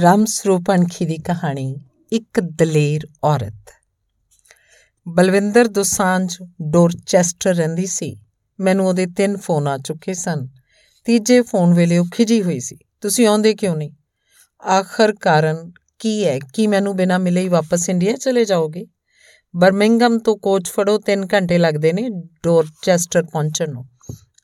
[0.00, 1.76] ਰਾਮ ਸਰੂਪਨਖੀ ਦੀ ਕਹਾਣੀ,
[2.12, 3.70] ਇੱਕ ਦਲੇਰ ਔਰਤ।
[5.08, 8.16] ਬਲਵਿੰਦਰ ਦੋਸਾਂਝ ਡੋਰਚੈਸਟਰ ਰਹਿੰਦੀ ਸੀ।
[8.60, 10.48] ਮੈਨੂੰ ਉਹਦੇ ਤਿੰਨ ਫੋਨ ਆ ਚੁੱਕੇ ਸਨ।
[11.04, 13.90] ਤੀਜੇ ਫੋਨ ਵੇਲੇ ਉਹ ਖਿਜੀ ਹੋਈ ਸੀ। ਤੁਸੀਂ ਆਉਂਦੇ ਕਿਉਂ ਨਹੀਂ?
[14.68, 16.38] ਆਖਰ ਕਾਰਨ ਕੀ ਹੈ?
[16.38, 18.86] ਕਿ ਮੈਨੂੰ ਬਿਨਾਂ ਮਿਲੇ ਹੀ ਵਾਪਸ ਇੰਡੀਆ ਚਲੇ ਜਾਓਗੇ?
[19.56, 22.08] ਬਰਮਿੰਗਮ ਤੋਂ ਕੋਚ ਫੜੋ 3 ਘੰਟੇ ਲੱਗਦੇ ਨੇ
[22.42, 23.84] ਡੋਰਚੈਸਟਰ ਪਹੁੰਚਣ ਨੂੰ।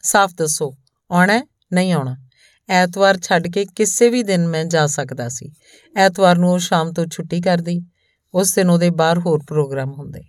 [0.03, 0.77] ਸਾਫ਼ ਦੱਸੋ,
[1.11, 1.43] ਆਉਣਾ
[1.73, 2.26] ਨਹੀਂ ਆਉਣਾ?
[2.69, 5.53] ਐਤਵਾਰ ਛੱਡ ਕੇ ਕਿਸੇ ਵੀ ਦਿਨ ਮੈਂ ਜਾ ਸਕਦਾ ਸੀ।
[5.97, 7.85] ਐਤਵਾਰ ਨੂੰ ਉਹ ਸ਼ਾਮ ਤੋਂ ਛੁੱਟੀ ਕਰਦੀ।
[8.35, 10.23] ਉਸ ਦਿਨ ਉਹਦੇ ਬਾਹਰ ਹੋਰ ਪ੍ਰੋਗਰਾਮ ਹੁੰਦੇ।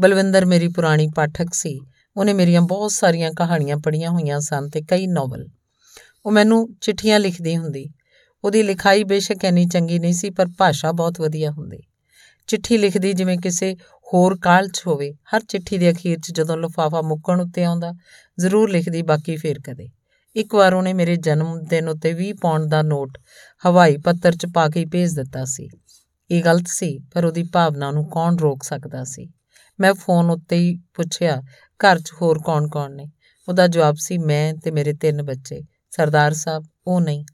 [0.00, 1.80] ਬਲਵਿੰਦਰ ਮੇਰੀ ਪੁਰਾਣੀ ਪਾਠਕ ਸੀ।
[2.16, 5.48] ਉਹਨੇ ਮੇਰੀਆਂ ਬਹੁਤ ਸਾਰੀਆਂ ਕਹਾਣੀਆਂ ਪੜ੍ਹੀਆਂ ਹੋਈਆਂ ਸਨ ਤੇ ਕਈ ਨੋਵਲ।
[6.26, 7.90] ਉਹ ਮੈਨੂੰ ਚਿੱਠੀਆਂ ਲਿਖਦੀ ਹੁੰਦੀ।
[8.44, 11.78] ਉਹਦੀ ਲਿਖਾਈ ਬੇਸ਼ੱਕ ਇੰਨੀ ਚੰਗੀ ਨਹੀਂ ਸੀ, ਪਰ ਭਾਸ਼ਾ ਬਹੁਤ ਵਧੀਆ ਹੁੰਦੀ।
[12.46, 13.74] ਚਿੱਠੀ ਲਿਖਦੀ ਜਿਵੇਂ ਕਿਸੇ
[14.14, 17.92] ਹੋਰ ਕਾਲ 'ਚ ਹੋਵੇ। ਹਰ ਚਿੱਠੀ ਦੇ ਅਖੀਰ 'ਚ ਜਦੋਂ ਲਿਫਾਫਾ ਮੁੱਕਣ ਉੱਤੇ ਆਉਂਦਾ,
[18.38, 19.88] ਜ਼ਰੂਰ ਲਿਖਦੀ, ਬਾਕੀ ਫੇਰ ਕਦੇ।
[20.36, 23.18] ਇੱਕ ਵਾਰ ਉਹਨੇ ਮੇਰੇ ਜਨਮ ਦਿਨ ਉੱਤੇ 20 ਪੌਂਡ ਦਾ ਨੋਟ
[23.66, 25.68] ਹਵਾਈ ਪੱਤਰ 'ਚ ਪਾ ਕੇ ਭੇਜ ਦਿੱਤਾ ਸੀ।
[26.30, 29.30] ਇਹ ਗਲਤ ਸੀ, ਪਰ ਉਹਦੀ ਭਾਵਨਾ ਨੂੰ ਕੌਣ ਰੋਕ ਸਕਦਾ ਸੀ?
[29.80, 31.42] ਮੈਂ ਫੋਨ ਉੱਤੇ ਹੀ ਪੁੱਛਿਆ,
[31.78, 33.10] ਘਰ 'ਚ ਹੋਰ ਕੌਣ-ਕੌਣ ਨੇ?
[33.48, 37.24] ਉਹਦਾ ਜਵਾਬ ਸੀ, ਮੈਂ ਤੇ ਮੇਰੇ ਤਿੰਨ ਬੱਚੇ। ਸਰਦਾਰ ਸਾਹਿਬ, ਉਹ ਨਹੀਂ।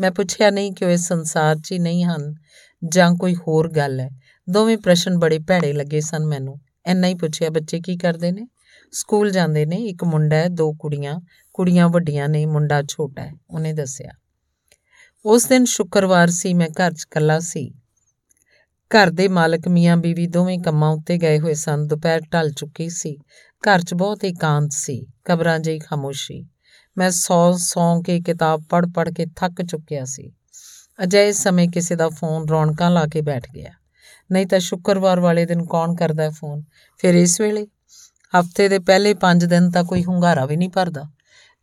[0.00, 2.34] ਮੈਂ ਪੁੱਛਿਆ, ਨਹੀਂ ਕਿ ਉਹ ਇਸ ਸੰਸਾਰ 'ਚ ਹੀ ਨਹੀਂ ਹਨ
[2.88, 4.10] ਜਾਂ ਕੋਈ ਹੋਰ ਗੱਲ ਹੈ?
[4.50, 8.48] ਦੋਵੇਂ ਪ੍ਰਸ਼ਨ ਬੜੇ ਭੈੜੇ ਲੱਗੇ ਸਨ ਮੈਨੂੰ। ਐਨਾ ਹੀ ਪੁੱਛਿਆ, ਬੱਚੇ ਕੀ ਕਰਦੇ ਨੇ?
[8.92, 11.20] ਸਕੂਲ ਜਾਂਦੇ ਨੇ, ਇੱਕ ਮੁੰਡਾ ਹੈ, ਦੋ ਕੁੜੀਆਂ
[11.54, 14.10] ਕੁੜੀਆਂ ਵੱਡੀਆਂ ਨੇ, ਮੁੰਡਾ ਛੋਟਾ ਹੈ, ਉਹਨੇ ਦੱਸਿਆ।
[15.24, 17.74] ਉਸ ਦਿਨ ਸ਼ੁੱਕਰਵਾਰ ਸੀ, ਮੈਂ ਘਰ 'ਚ ਇਕੱਲਾ ਸੀ।
[18.90, 23.18] ਘਰ ਦੇ ਮਾਲਕ ਮੀਆਂ ਬੀਵੀ ਦੋਵੇਂ ਕੰਮਾਂ ਉੱਤੇ ਗਏ ਹੋਏ ਸਨ, ਦੁਪਹਿਰ ਢਲ ਚੁੱਕੀ ਸੀ।
[23.62, 26.46] ਘਰ 'ਚ ਬਹੁਤ ਇਕਾਂਤ ਸੀ, ਕਬਰਾਂ ਜਿਹੀ ਖਾਮੋਸ਼ੀ।
[26.98, 30.32] ਮੈਂ ਸੌ ਸੌ ਕੇ ਕਿਤਾਬ ਪੜ੍ਹ ਪੜ੍ਹ ਕੇ ਥੱਕ ਚੁੱਕਿਆ ਸੀ।
[31.02, 33.70] ਅਜੇ ਸਮੇਂ ਕਿਸੇ ਦਾ ਫੋਨ ਰੌਣਕਾਂ ਲਾ ਕੇ ਬੈਠ ਗਿਆ।
[34.32, 36.62] ਨਹੀਂ ਤਾਂ ਸ਼ੁੱਕਰਵਾਰ ਵਾਲੇ ਦਿਨ ਕੌਣ ਕਰਦਾ ਫੋਨ?
[36.98, 37.66] ਫਿਰ ਇਸ ਵੇਲੇ?
[38.40, 41.04] ਹਫ਼ਤੇ ਦੇ ਪਹਿਲੇ 5 ਦਿਨ ਤਾਂ ਕੋਈ ਹੁੰਗਾਰਾ ਵੀ ਨਹੀਂ ਭਰਦਾ।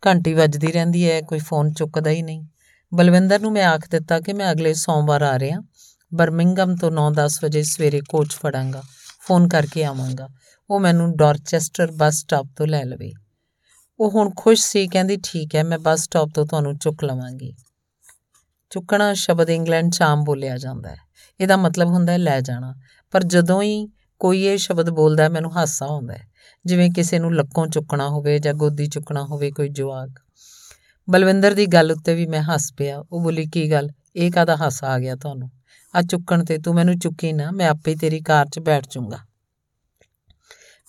[0.08, 2.46] ਘੰਟੀ ਵੱਜਦੀ ਰਹਿੰਦੀ ਹੈ, ਕੋਈ ਫੋਨ ਚੁੱਕਦਾ ਹੀ ਨਹੀਂ।
[2.94, 5.60] ਬਲਵਿੰਦਰ ਨੂੰ ਮੈਂ ਆਖ ਦਿੱਤਾ ਕਿ ਮੈਂ ਅਗਲੇ ਸੋਮਵਾਰ ਆ ਰਿਹਾ।
[6.14, 8.84] ਬਰਮਿੰਗਮ ਤੋਂ 9-10 ਵਜੇ ਸਵੇਰੇ ਕੋਚ ਫੜਾਂਗਾ,
[9.22, 10.28] ਫੋਨ ਕਰਕੇ ਆਵਾਂਗਾ।
[10.70, 13.12] ਉਹ ਮੈਨੂੰ ਡਾਰਚੈਸਟਰ ਬੱਸ ਸਟਾਪ ਤੋਂ ਲੈ ਲਵੇ।
[14.00, 17.56] ਉਹ ਹੁਣ ਖੁਸ਼ ਸੀ, ਕਹਿੰਦੀ, ਠੀਕ ਹੈ, ਮੈਂ ਬੱਸ ਸਟਾਪ ਤੋਂ ਤੁਹਾਨੂੰ ਚੁੱਕ ਲਵਾਂਗੀ।
[18.70, 20.98] ਚੁੱਕਣਾ ਸ਼ਬਦ ਇੰਗਲੈਂਡ 'ਚ ਆਮ ਬੋਲਿਆ ਜਾਂਦਾ ਹੈ।
[21.40, 22.76] ਇਹਦਾ ਮਤਲਬ ਹੁੰਦਾ ਹੈ, ਲੈ ਜਾਣਾ।
[23.12, 23.88] ਪਰ ਜਦੋਂ ਹੀ
[24.20, 26.29] ਕੋਈ ਇਹ ਸ਼ਬਦ ਬੋਲਦਾ ਮੈਨੂੰ ਹਾਸਾ ਆਉਂਦਾ ਹੈ।
[26.66, 30.10] ਜਿਵੇਂ ਕਿਸੇ ਨੂੰ ਲੱਕੋਂ ਚੁੱਕਣਾ ਹੋਵੇ ਜਾਂ ਗੋਦੀ ਚੁੱਕਣਾ ਹੋਵੇ ਕੋਈ ਜਵਾਕ।
[31.10, 33.90] ਬਲਵਿੰਦਰ ਦੀ ਗੱਲ ਉੱਤੇ ਵੀ ਮੈਂ ਹੱਸ ਪਿਆ। ਉਹ ਬੋਲੀ, ਕੀ ਗੱਲ?
[34.16, 35.52] ਇਹ ਕਾਦਾ ਹਾਸਾ ਆ ਗਿਆ ਤੁਹਾਨੂੰ?
[35.96, 39.18] ਆ ਚੁੱਕਣ ਤੇ ਤੂੰ ਮੈਨੂੰ ਚੁੱਕੀ ਨਾ, ਮੈਂ ਆਪੇ ਤੇਰੀ ਕਾਰ 'ਚ ਬੈਠ ਜਾਊਂਗਾ।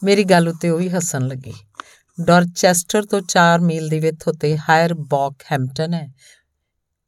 [0.03, 1.53] ਮੇਰੀ ਗੱਲ ਉੱਤੇ ਉਹ ਵੀ ਹੱਸਣ ਲੱਗੀ।
[2.25, 6.13] ਡਾਰਚੈਸਟਰ ਤੋਂ 4 ਮੀਲ ਦੀ ਵਿੱਥ ਉੱਤੇ ਹਾਇਰ ਬੌਕ ਹੈਮਪਟਨ ਹੈ।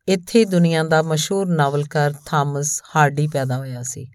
[0.09, 4.09] ਇੱਥੇ ਦੁਨੀਆ ਦਾ ਮਸ਼ਹੂਰ ਨਾਵਲਕਾਰ ਥਾਮਸ ਹਾਰਡੀ ਪੈਦਾ ਹੋਇਆ ਸੀ।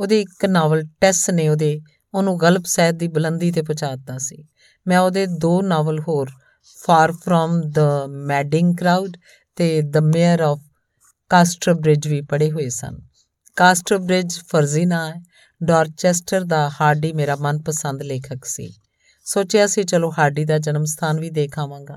[0.00, 1.80] ਉਹਦੇ ਇੱਕ ਨਾਵਲ ਟੈਸ ਨੇ ਉਹਦੇ
[2.14, 4.44] ਉਹਨੂੰ ਗਲਪ ਸਹਿਤ ਦੀ ਬੁਲੰਦੀ ਤੇ ਪਹੁੰਚਾਤਾ ਸੀ।
[4.86, 6.30] ਮੈਂ ਉਹਦੇ ਦੋ ਨਾਵਲ ਹੋਰ
[6.86, 9.16] far from the madding crowd
[9.56, 10.60] ਤੇ the mayor of
[11.28, 12.98] Caster bridge ਵੀ ਪੜ੍ਹੇ ਹੋਏ ਸਨ।
[13.56, 15.14] ਕਾਸਟਰ ਬ੍ਰਿਜ ਫਰਜ਼ੀ ਨਾ ਹੈ।
[15.64, 18.74] ਡਾਰਚੈਸਟਰ ਦਾ ਹਾਰਡੀ ਮੇਰਾ ਮਨਪਸੰਦ ਲੇਖਕ ਸੀ।
[19.24, 21.96] ਸੋਚਿਆ ਸੀ, ਚਲੋ ਹਾਰਡੀ ਦਾ ਜਨਮ ਸਥਾਨ ਵੀ ਦੇਖ ਆਵਾਂਗਾ।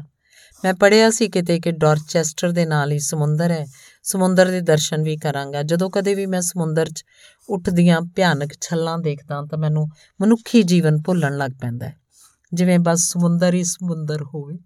[0.64, 3.66] ਮੈਂ ਪੜਿਆ ਸੀ ਕਿਤੇ ਕਿ ਡਾਰਚੈਸਟਰ ਦੇ ਨਾਲ ਹੀ ਸਮੁੰਦਰ ਹੈ।
[4.04, 7.04] ਸਮੁੰਦਰ ਦੇ ਦਰਸ਼ਨ ਵੀ ਕਰਾਂਗਾ। ਜਦੋਂ ਕਦੇ ਵੀ ਮੈਂ ਸਮੁੰਦਰ 'ਚ
[7.50, 9.88] ਉੱਠਦੀਆਂ ਭਿਆਨਕ ਛੱਲਾਂ ਦੇਖਦਾ ਤਾਂ ਮੈਨੂੰ
[10.22, 11.96] ਮਨੁੱਖੀ ਜੀਵਨ ਭੁੱਲਣ ਲੱਗ ਪੈਂਦਾ ਹੈ।
[12.54, 14.60] ਜਿਵੇਂ ਬਸ ਸਮੁੰਦਰ ਹੀ ਸਮੁੰਦਰ ਹੋਵੇ,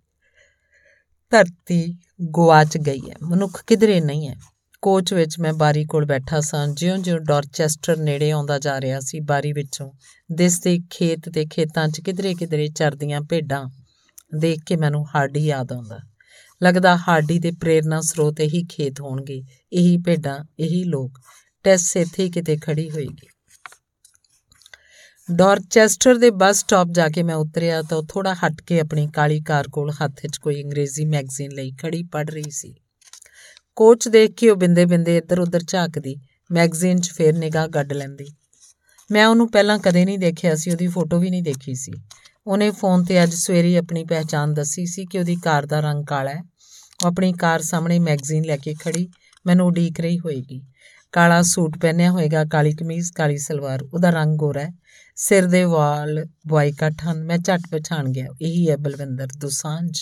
[1.29, 1.97] ਧਰਤੀ
[2.37, 4.35] ਗਵਾਚ ਗਈ ਹੈ। ਮਨੁੱਖ ਕਿਧਰੇ ਨਹੀਂ ਹੈ।
[4.81, 9.53] ਕੋਚ ਵਿੱਚ ਮੈਂ ਬਾਰੀ ਕੋਲ ਬੈਠਾ ਸਾਂ। ਜਿਉਂ-ਜਿਉਂ ਡਾਰਚੈਸਟਰ ਨੇੜੇ ਆਉਂਦਾ ਜਾ ਰਿਹਾ ਸੀ, ਬਾਰੀ
[9.53, 9.91] ਵਿੱਚੋਂ
[10.31, 13.65] ਦਿਸਦੇ ਖੇਤ ਤੇ ਖੇਤਾਂ 'ਚ ਕਿਧਰੇ-ਕਿਧਰੇ ਚਰਦੀਆਂ ਭੇਡਾਂ
[14.37, 15.99] ਦੇਖ ਕੇ ਮੈਨੂੰ ਹਾਰਡੀ ਯਾਦ ਆਉਂਦਾ।
[16.63, 19.43] ਲੱਗਦਾ ਹਾਰਡੀ ਦੇ ਪ੍ਰੇਰਣਾ ਸਰੋਤ ਇਹੀ ਖੇਤ ਹੋਣਗੇ।
[19.73, 21.19] ਇਹੀ ਭੇਡਾਂ, ਇਹੀ ਲੋਕ।
[21.63, 23.27] ਟੈਸ ਇੱਥੇ ਕਿਤੇ ਖੜੀ ਹੋਏਗੀ।
[25.31, 29.67] ਡਾਰਚੈਸਟਰ ਦੇ ਬੱਸ ਸਟਾਪ ਜਾ ਕੇ ਮੈਂ ਉਤਰਿਆ ਤਾਂ ਥੋੜਾ ਹਟ ਕੇ ਆਪਣੀ ਕਾਲੀ ਕਾਰ
[29.67, 32.75] ਕੋਲ ਹੱਥ 'ਚ ਕੋਈ ਅੰਗਰੇਜ਼ੀ ਮੈਗਜ਼ੀਨ ਲਈ ਖੜੀ ਪੜ ਰਹੀ ਸੀ।
[33.75, 36.15] ਕੋਚ ਦੇਖ ਕੇ ਉਹ ਬਿੰਦੇ-ਬਿੰਦੇ ਇੱਧਰ-ਉੱਧਰ ਝਾਕਦੀ,
[36.51, 38.27] ਮੈਗਜ਼ੀਨ 'ਚ ਫੇਰ ਨਿਗਾਹ ਗੱਡ ਲੈਂਦੀ।
[39.11, 41.91] ਮੈਂ ਉਹਨੂੰ ਪਹਿਲਾਂ ਕਦੇ ਨਹੀਂ ਦੇਖਿਆ ਸੀ, ਉਹਦੀ ਫੋਟੋ ਵੀ ਨਹੀਂ ਦੇਖੀ ਸੀ।
[42.47, 46.31] ਉਹਨੇ ਫੋਨ ਤੇ ਅੱਜ ਸਵੇਰੇ ਆਪਣੀ ਪਹਿਚਾਨ ਦੱਸੀ ਸੀ ਕਿ ਉਹਦੀ ਕਾਰ ਦਾ ਰੰਗ ਕਾਲਾ
[46.31, 46.41] ਹੈ।
[47.03, 49.09] ਉਹ ਆਪਣੀ ਕਾਰ ਸਾਹਮਣੇ ਮੈਗਜ਼ੀਨ ਲੈ ਕੇ ਖੜੀ।
[49.45, 50.61] ਮੈਨੂੰ ਉਡੀਕ ਰਹੀ ਹੋਏਗੀ।
[51.11, 54.73] ਕਾਲਾ ਸੂਟ ਪਹਿਨਿਆ ਹੋਏਗਾ, ਕਾਲੀ ਕਮੀਜ਼, ਕਾਲੀ ਸਲਵਾਰ। ਉਹਦਾ ਰੰਗ ਗੋਰਾ ਹੈ।
[55.15, 59.99] ਸਿਰ ਦੇ ਵਾਲ ਬੁਆਈ ਕੱਟ ਹਨ। ਮੈਂ ਝਟ ਪਛਾਣ ਗਿਆ। ਇਹੀ ਹੈ ਬਲਵਿੰਦਰ ਦੁਸਾਂਝ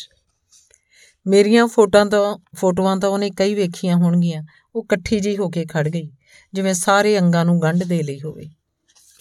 [1.27, 4.43] ਮੇਰੀਆਂ ਫੋਟੋਆਂ ਤਾਂ ਫੋਟੋਆਂ ਤਾਂ ਉਹਨੇ ਕਈ ਵੇਖੀਆਂ ਹੋਣਗੀਆਂ।
[4.75, 6.11] ਉਹ ਇਕੱਠੀ ਜੀ ਹੋ ਕੇ ਖੜ ਗਈ,
[6.53, 8.45] ਜਿਵੇਂ ਸਾਰੇ ਅੰਗਾਂ ਨੂੰ ਗੰਢ ਦੇ ਲਈ ਹੋਵੇ।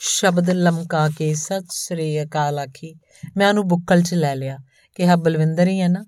[0.05, 2.95] ਸ਼ਬਦ ਲਮਕਾ ਕੇ, ਸਤਿ ਸ੍ਰੀ ਅਕਾਲ ਆਖੀ।
[3.37, 4.59] ਮੈਂ ਉਹਨੂੰ ਬੁੱਕਲ 'ਚ ਲੈ ਲਿਆ
[4.95, 6.05] ਕਿਹਾ ਬਲਵਿੰਦਰ ਹੀ ਹੈ ਨਾ,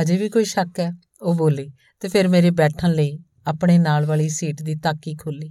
[0.00, 0.92] ਅਜੇ ਵੀ ਕੋਈ ਸ਼ੱਕ ਹੈ?
[1.22, 5.50] ਉਹ ਬੋਲੀ ਤੇ ਫਿਰ ਮੇਰੇ ਬੈਠਣ ਲਈ ਆਪਣੇ ਨਾਲ ਵਾਲੀ ਸੀਟ ਦੀ ਤਾਕੀ ਖੋਲੀ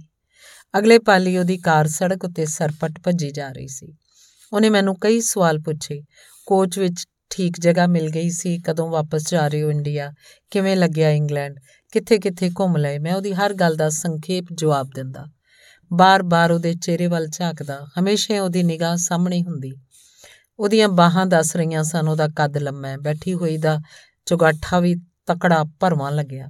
[0.78, 3.94] ਅਗਲੇ ਪਾਲੀ ਉਹਦੀ ਕਾਰ ਸੜਕ ਉੱਤੇ ਸਰਪਟ ਭੱਜੀ ਜਾ ਰਹੀ ਸੀ।
[4.52, 6.02] ਉਹਨੇ ਮੈਨੂੰ ਕਈ ਸਵਾਲ ਪੁੱਛੇ।
[6.46, 10.12] ਕੋਚ ਵਿੱਚ ਠੀਕ ਜਗ੍ਹਾ ਮਿਲ ਗਈ ਸੀ, ਕਦੋਂ ਵਾਪਸ ਜਾ ਰਹੇ ਹੋ ਇੰਡੀਆ?
[10.50, 11.60] ਕਿਵੇਂ ਲੱਗਿਆ ਇੰਗਲੈਂਡ?
[11.92, 12.98] ਕਿੱਥੇ-ਕਿੱਥੇ ਘੁੰਮ ਲਏ?
[12.98, 15.26] ਮੈਂ ਉਹਦੀ ਹਰ ਗੱਲ ਦਾ ਸੰਖੇਪ ਜਵਾਬ ਦਿੰਦਾ।
[15.92, 19.72] ਬਾਰ-ਬਾਰ ਉਹਦੇ ਚਿਹਰੇ ਵੱਲ ਝਾਕਦਾ, ਹਮੇਸ਼ਾ ਉਹਦੀ ਨਿਗਾਹ ਸਾਹਮਣੇ ਹੁੰਦੀ।
[20.58, 23.80] ਉਹਦੀਆਂ ਬਾਹਾਂ ਦੱਸ ਰਹੀਆਂ ਸਨ, ਉਹਦਾ ਕੱਦ ਲੰਮਾ ਹੈ। ਬੈਠੀ ਹੋਈ ਦਾ
[24.26, 24.94] ਚੁਗਾਠਾ ਵੀ
[25.26, 26.48] ਤਕੜਾ ਭਰਵਾਂ ਲੱਗਿਆ।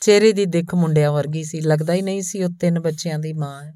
[0.00, 3.64] ਚਿਹਰੇ ਦੀ ਦਿੱਖ ਮੁੰਡਿਆਂ ਵਰਗੀ ਸੀ, ਲੱਗਦਾ ਹੀ ਨਹੀਂ ਸੀ ਉਹ ਤਿੰਨ ਬੱਚਿਆਂ ਦੀ ਮਾਂ
[3.64, 3.74] ਹੈ।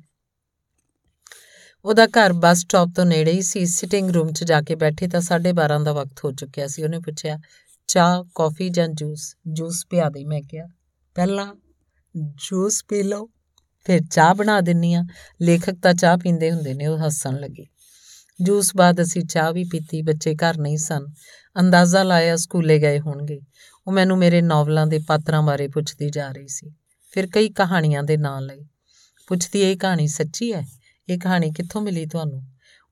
[1.84, 5.20] ਉਹਦਾ ਘਰ ਬੱਸ ਸਟਾਪ ਤੋਂ ਨੇੜੇ ਹੀ ਸੀ। ਸਿਟਿੰਗ ਰੂਮ 'ਚ ਜਾ ਕੇ ਬੈਠੇ ਤਾਂ
[5.20, 7.38] 12:30 ਦਾ ਵਕਤ ਹੋ ਚੁੱਕਿਆ ਸੀ। ਉਹਨੇ ਪੁੱਛਿਆ,
[7.86, 9.36] ਚਾਹ, ਕਾਫੀ ਜਾਂ ਜੂਸ?
[9.46, 10.66] ਜੂਸ ਪਿਆ ਦੇ, ਮੈਂ ਕਿਹਾ,
[11.14, 11.54] ਪਹਿਲਾਂ
[12.16, 13.30] ਜੂਸ ਪੀ ਲਓ।
[13.88, 15.04] ਫਿਰ ਚਾਹ ਬਣਾ ਦਿੰਨੀ ਆ।
[15.42, 17.66] ਲੇਖਕ ਤਾਂ ਚਾਹ ਪੀਂਦੇ ਹੁੰਦੇ ਨੇ, ਉਹ ਹੱਸਣ ਲੱਗੀ।
[18.42, 21.06] ਜੂਸ ਬਾਅਦ ਅਸੀਂ ਚਾਹ ਵੀ ਪੀਤੀ, ਬੱਚੇ ਘਰ ਨਹੀਂ ਸਨ।
[21.60, 23.40] ਅੰਦਾਜ਼ਾ ਲਾਇਆ ਸਕੂਲੇ ਗਏ ਹੋਣਗੇ।
[23.86, 26.70] ਉਹ ਮੈਨੂੰ ਮੇਰੇ ਨੋਵਲਾਂ ਦੇ ਪਾਤਰਾਂ ਬਾਰੇ ਪੁੱਛਦੀ ਜਾ ਰਹੀ ਸੀ।
[27.12, 28.64] ਫਿਰ ਕਈ ਕਹਾਣੀਆਂ ਦੇ ਨਾਂ ਲਈ
[29.26, 30.66] ਪੁੱਛਦੀ, ਇਹ ਕਹਾਣੀ ਸੱਚੀ ਹੈ?
[31.08, 32.46] ਇਹ ਕਹਾਣੀ ਕਿੱਥੋਂ ਮਿਲੀ ਤੁਹਾਨੂੰ?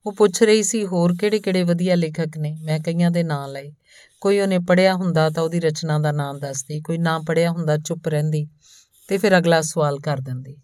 [0.05, 2.57] ਉਹ ਪੁੱਛ ਰਹੀ ਸੀ, ਹੋਰ ਕਿਹੜੇ-ਕਿਹੜੇ ਵਧੀਆ ਲੇਖਕ ਨੇ?
[2.61, 3.73] ਮੈਂ ਕਈਆਂ ਦੇ ਨਾਂ ਲਏ।
[4.21, 8.07] ਕੋਈ ਉਹਨੇ ਪੜਿਆ ਹੁੰਦਾ ਤਾਂ ਉਹਦੀ ਰਚਨਾ ਦਾ ਨਾਮ ਦੱਸਦੀ, ਕੋਈ ਨਾ ਪੜਿਆ ਹੁੰਦਾ ਚੁੱਪ
[8.07, 8.47] ਰਹਿੰਦੀ,
[9.07, 10.57] ਤੇ ਫਿਰ ਅਗਲਾ ਸਵਾਲ ਕਰ ਦਿੰਦੀ।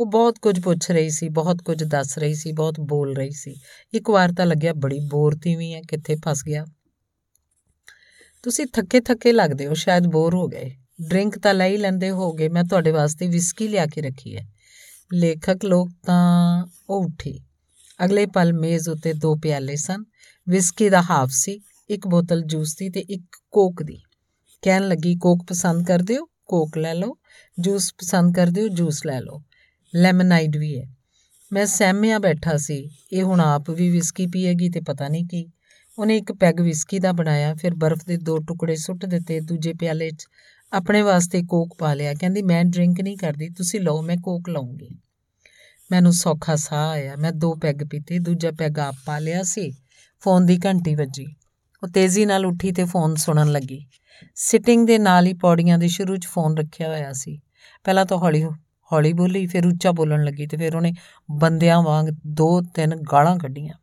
[0.00, 3.56] ਉਹ ਬਹੁਤ ਕੁਝ ਪੁੱਛ ਰਹੀ ਸੀ, ਬਹੁਤ ਕੁਝ ਦੱਸ ਰਹੀ ਸੀ, ਬਹੁਤ ਬੋਲ ਰਹੀ ਸੀ।
[3.94, 6.66] ਇੱਕ ਵਾਰ ਤਾਂ ਲੱਗਿਆ ਬੜੀ ਬੋਰ ਵੀ ਹੈ, ਕਿੱਥੇ ਫਸ ਗਿਆ।
[8.42, 10.70] ਤੁਸੀਂ ਥੱਕੇ ਥੱਕੇ ਲੱਗਦੇ ਹੋ, ਸ਼ਾਇਦ ਬੋਰ ਹੋ ਗਏ।
[11.08, 14.46] ਡਰਿੰਕ ਤਾਂ ਲੈ ਹੀ ਲੈਂਦੇ ਹੋਗੇ ਮੈਂ ਤੁਹਾਡੇ ਵਾਸਤੇ ਵਿਸਕੀ ਲਿਆ ਕੇ ਰੱਖੀ ਹੈ।
[15.14, 17.40] ਲੇਖਕ ਲੋਕ ਤਾਂ ਉਹ ਉੱਠੀ।
[18.04, 20.04] ਅਗਲੇ ਪਲ ਮੇਜ਼ ਉੱਤੇ ਦੋ ਪਿਆਲੇ ਸਨ।
[20.48, 21.60] ਵਿਸਕੀ ਦਾ ਹਾਫ ਸੀ,
[21.90, 24.02] ਇੱਕ ਬੋਤਲ ਜੂਸ ਦੀ ਤੇ ਇੱਕ ਕੋਕ ਦੀ।
[24.62, 26.24] ਕਹਿਣ ਲੱਗੀ, ਕੋਕ ਪਸੰਦ ਕਰਦੇ ਹੋ?
[26.46, 27.16] ਕੋਕ ਲੈ ਲਓ।
[27.60, 28.68] ਜੂਸ ਪਸੰਦ ਕਰਦੇ ਹੋ?
[28.68, 29.42] ਜੂਸ ਲੈ ਲਓ।
[29.94, 30.86] ਲੈਮਨਾਈਡ ਵੀ ਹੈ।
[31.52, 35.50] ਮੈਂ ਸਹਿਮਿਆ ਬੈਠਾ ਸੀ। ਇਹ ਹੁਣ ਆਪ ਵੀ ਵਿਸਕੀ ਪੀਏਗੀ ਤੇ ਪਤਾ ਨਹੀਂ ਕੀ।
[35.98, 40.10] ਉਹਨੇ ਇੱਕ ਪੈਗ ਵਿਸਕੀ ਦਾ ਬਣਾਇਆ, ਫਿਰ ਬਰਫ਼ ਦੇ ਦੋ ਟੁਕੜੇ ਸੁੱਟ ਦਿੱਤੇ, ਦੂਜੇ ਪਿਆਲੇ
[40.10, 40.26] 'ਚ
[40.72, 44.98] ਆਪਣੇ ਵਾਸਤੇ ਕੋਕ ਪਾ ਲਿਆ। ਕਹਿੰਦੀ, ਮੈਂ ਡਰਿੰਕ ਨਹੀਂ ਕਰਦੀ, ਤੁਸੀਂ ਲਓ, ਮੈਂ ਕੋਕ ਲਾਉਂਗੀ।
[45.90, 49.72] ਮੈਨੂੰ ਸੌਖਾ ਸਾਹ ਆਇਆ। ਮੈਂ ਦੋ ਪੈਗ ਪੀਤੇ, ਦੂਜਾ ਪੈਗ ਆਪ ਪਾ ਲਿਆ ਸੀ।
[50.20, 51.26] ਫੋਨ ਦੀ ਘੰਟੀ ਵੱਜੀ।
[51.82, 53.86] ਉਹ ਤੇਜ਼ੀ ਨਾਲ ਉੱਠੀ ਤੇ ਫੋਨ ਸੁਣਨ ਲੱਗੀ।
[54.34, 57.40] ਸਿਟਿੰਗ ਦੇ ਨਾਲ ਹੀ ਪੌੜੀਆਂ ਦੇ ਸ਼ੁਰੂ 'ਚ ਫੋਨ ਰੱਖਿਆ ਹੋਇਆ ਸੀ।
[57.84, 58.44] ਪਹਿਲਾਂ ਤਾਂ ਹੌਲੀ
[58.92, 60.92] ਹੌਲੀ ਬੋਲੀ ਫਿਰ ਉੱਚਾ ਬੋਲਣ ਲੱਗੀ ਤੇ ਫਿਰ ਉਹਨੇ
[61.30, 63.74] ਬੰਦਿਆਂ ਵਾਂਗ ਦੋ ਤਿੰਨ ਗਾਲਾਂ ਕੱਢੀਆਂ।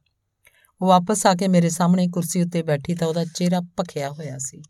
[0.81, 4.61] ਉਹ ਵਾਪਸ ਆ ਕੇ ਮੇਰੇ ਸਾਹਮਣੇ ਕੁਰਸੀ ਉੱਤੇ ਬੈਠੀ ਤਾਂ ਉਹਦਾ ਚਿਹਰਾ ਭਖਿਆ ਹੋਇਆ ਸੀ।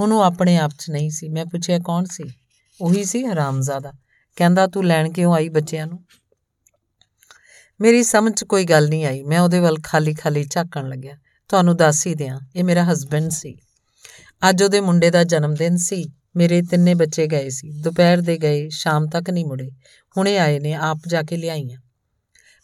[0.00, 2.24] ਹੁਣ ਉਹ ਆਪਣੇ ਆਪ 'ਚ ਨਹੀਂ ਸੀ। ਮੈਂ ਪੁੱਛਿਆ, ਕੌਣ ਸੀ?
[2.80, 3.92] ਉਹੀ ਸੀ, ਹਰਾਮਜ਼ਾਦਾ।
[4.36, 6.04] ਕਹਿੰਦਾ, ਤੂੰ ਲੈਣ ਕਿਉਂ ਆਈ ਬੱਚਿਆਂ ਨੂੰ?
[7.80, 11.16] ਮੇਰੀ ਸਮਝ 'ਚ ਕੋਈ ਗੱਲ ਨਹੀਂ ਆਈ। ਮੈਂ ਉਹਦੇ ਵੱਲ ਖਾਲੀ-ਖਾਲੀ ਝਾਕਣ ਲੱਗਿਆ।
[11.48, 13.58] ਤੁਹਾਨੂੰ ਦੱਸ ਹੀ ਦਿਆਂ, ਇਹ ਮੇਰਾ ਹਸਬੰਡ ਸੀ।
[14.50, 18.68] ਅੱਜ ਉਹਦੇ ਮੁੰਡੇ ਦਾ ਜਨਮ ਦਿਨ ਸੀ। ਮੇਰੇ ਤਿੰਨੇ ਬੱਚੇ ਗਏ ਸੀ। ਦੁਪਹਿਰ ਦੇ ਗਏ,
[18.68, 19.70] ਸ਼ਾਮ ਤੱਕ ਨਹੀਂ ਮੁੜੇ।
[20.16, 21.78] ਹੁਣੇ ਆਏ ਨੇ, ਆਪ ਜਾ ਕੇ ਲਿਆਈਆਂ।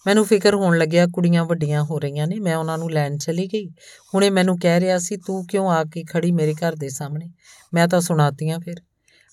[0.07, 3.69] ਮੈਨੂੰ ਫਿਕਰ ਹੋਣ ਲੱਗਿਆ, ਕੁੜੀਆਂ ਵੱਡੀਆਂ ਹੋ ਰਹੀਆਂ ਨੇ, ਮੈਂ ਉਹਨਾਂ ਨੂੰ ਲੈਣ ਚਲੀ ਗਈ।
[4.15, 7.31] ਹੁਣੇ ਮੈਨੂੰ ਕਹਿ ਰਿਹਾ ਸੀ, ਤੂੰ ਕਿਉਂ ਆ ਕੇ ਖੜੀ ਮੇਰੇ ਘਰ ਦੇ ਸਾਹਮਣੇ?
[7.75, 8.77] ਮੈਂ ਤਾਂ ਸੁਣਾਤੀਆਂ ਫਿਰ।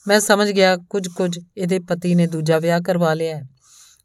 [0.07, 3.41] ਮੈਂ ਸਮਝ ਗਿਆ ਕੁਝ ਕੁਝ ਇਹਦੇ ਪਤੀ ਨੇ ਦੂਜਾ ਵਿਆਹ ਕਰਵਾ ਲਿਆ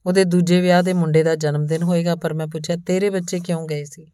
[0.07, 3.69] ਉਹਦੇ ਦੂਜੇ ਵਿਆਹ ਦੇ ਮੁੰਡੇ ਦਾ ਜਨਮ ਦਿਨ ਹੋਏਗਾ, ਪਰ ਮੈਂ ਪੁੱਛਿਆ, ਤੇਰੇ ਬੱਚੇ ਕਿਉਂ
[3.69, 4.07] ਗਏ ਸੀ?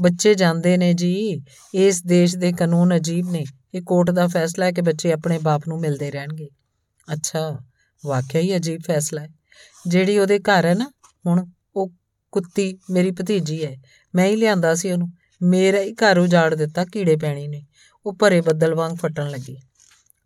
[0.00, 1.42] ਬੱਚੇ ਜਾਂਦੇ ਨੇ ਜੀ।
[1.74, 3.44] ਇਸ ਦੇਸ਼ ਦੇ ਕਾਨੂੰਨ ਅਜੀਬ ਨੇ।
[3.74, 6.48] ਇਹ ਕੋਰਟ ਦਾ ਫੈਸਲਾ ਹੈ ਕਿ ਬੱਚੇ ਆਪਣੇ ਬਾਪ ਨੂੰ ਮਿਲਦੇ ਰਹਿਣਗੇ।
[7.12, 7.58] ਅੱਛਾ,
[8.06, 9.28] ਵਾਕਿਆ ਹੀ ਅਜੀਬ ਫੈਸਲਾ ਹੈ।
[9.86, 10.90] ਜਿਹੜੀ ਉਹਦੇ ਘਰ ਹੈ ਨਾ,
[11.26, 11.46] ਹੁਣ
[11.76, 11.92] ਉਹ
[12.32, 13.76] ਕੁੱਤੀ ਮੇਰੀ ਭਤੀਜੀ ਹੈ,
[14.14, 15.12] ਮੈਂ ਹੀ ਲਿਆਂਦਾ ਸੀ ਉਹਨੂੰ।
[15.42, 17.66] ਮੇਰਾ ਹੀ ਘਰ ਉਜਾੜ ਦਿੱਤਾ, ਕੀੜੇ ਪੈਣੀ ਨੇ।
[18.06, 19.56] ਉਹ ਭਰੇ ਬੱਦਲ ਵਾਂਗ ਫਟਣ ਲੱਗੀ।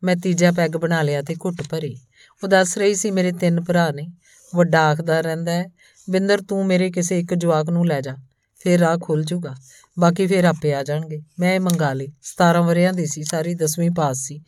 [0.03, 2.01] ਮੈਂ ਤੀਜਾ ਪੈਗ ਬਣਾ ਲਿਆ ਤੇ ਘੁੱਟ ਭਰੀ।
[2.45, 4.09] ਉਹ ਦੱਸ ਰਹੀ ਸੀ, ਮੇਰੇ ਤਿੰਨ ਭਰਾ ਨੇ।
[4.57, 5.67] ਵੱਡਾ ਆਖਦਾ ਰਹਿੰਦਾ ਹੈ,
[6.11, 8.17] ਬਿੰਦਰ, ਤੂੰ ਮੇਰੇ ਕਿਸੇ ਇੱਕ ਜਵਾਕ ਨੂੰ ਲੈ ਜਾ।
[8.65, 9.55] ਫਿਰ ਰਾਹ ਖੁੱਲ ਜੂਗਾ।
[9.99, 13.91] ਬਾਕੀ ਫਿਰ ਆਪੇ ਆ ਜਾਣਗੇ। ਮੈਂ ਇਹ ਮੰਗਾ ਲਈ। 17 ਵਰਿਆਂ ਦੀ ਸੀ, ਸਾਰੀ 10ਵੀਂ
[13.91, 14.41] ਪਾਸ ਸੀ।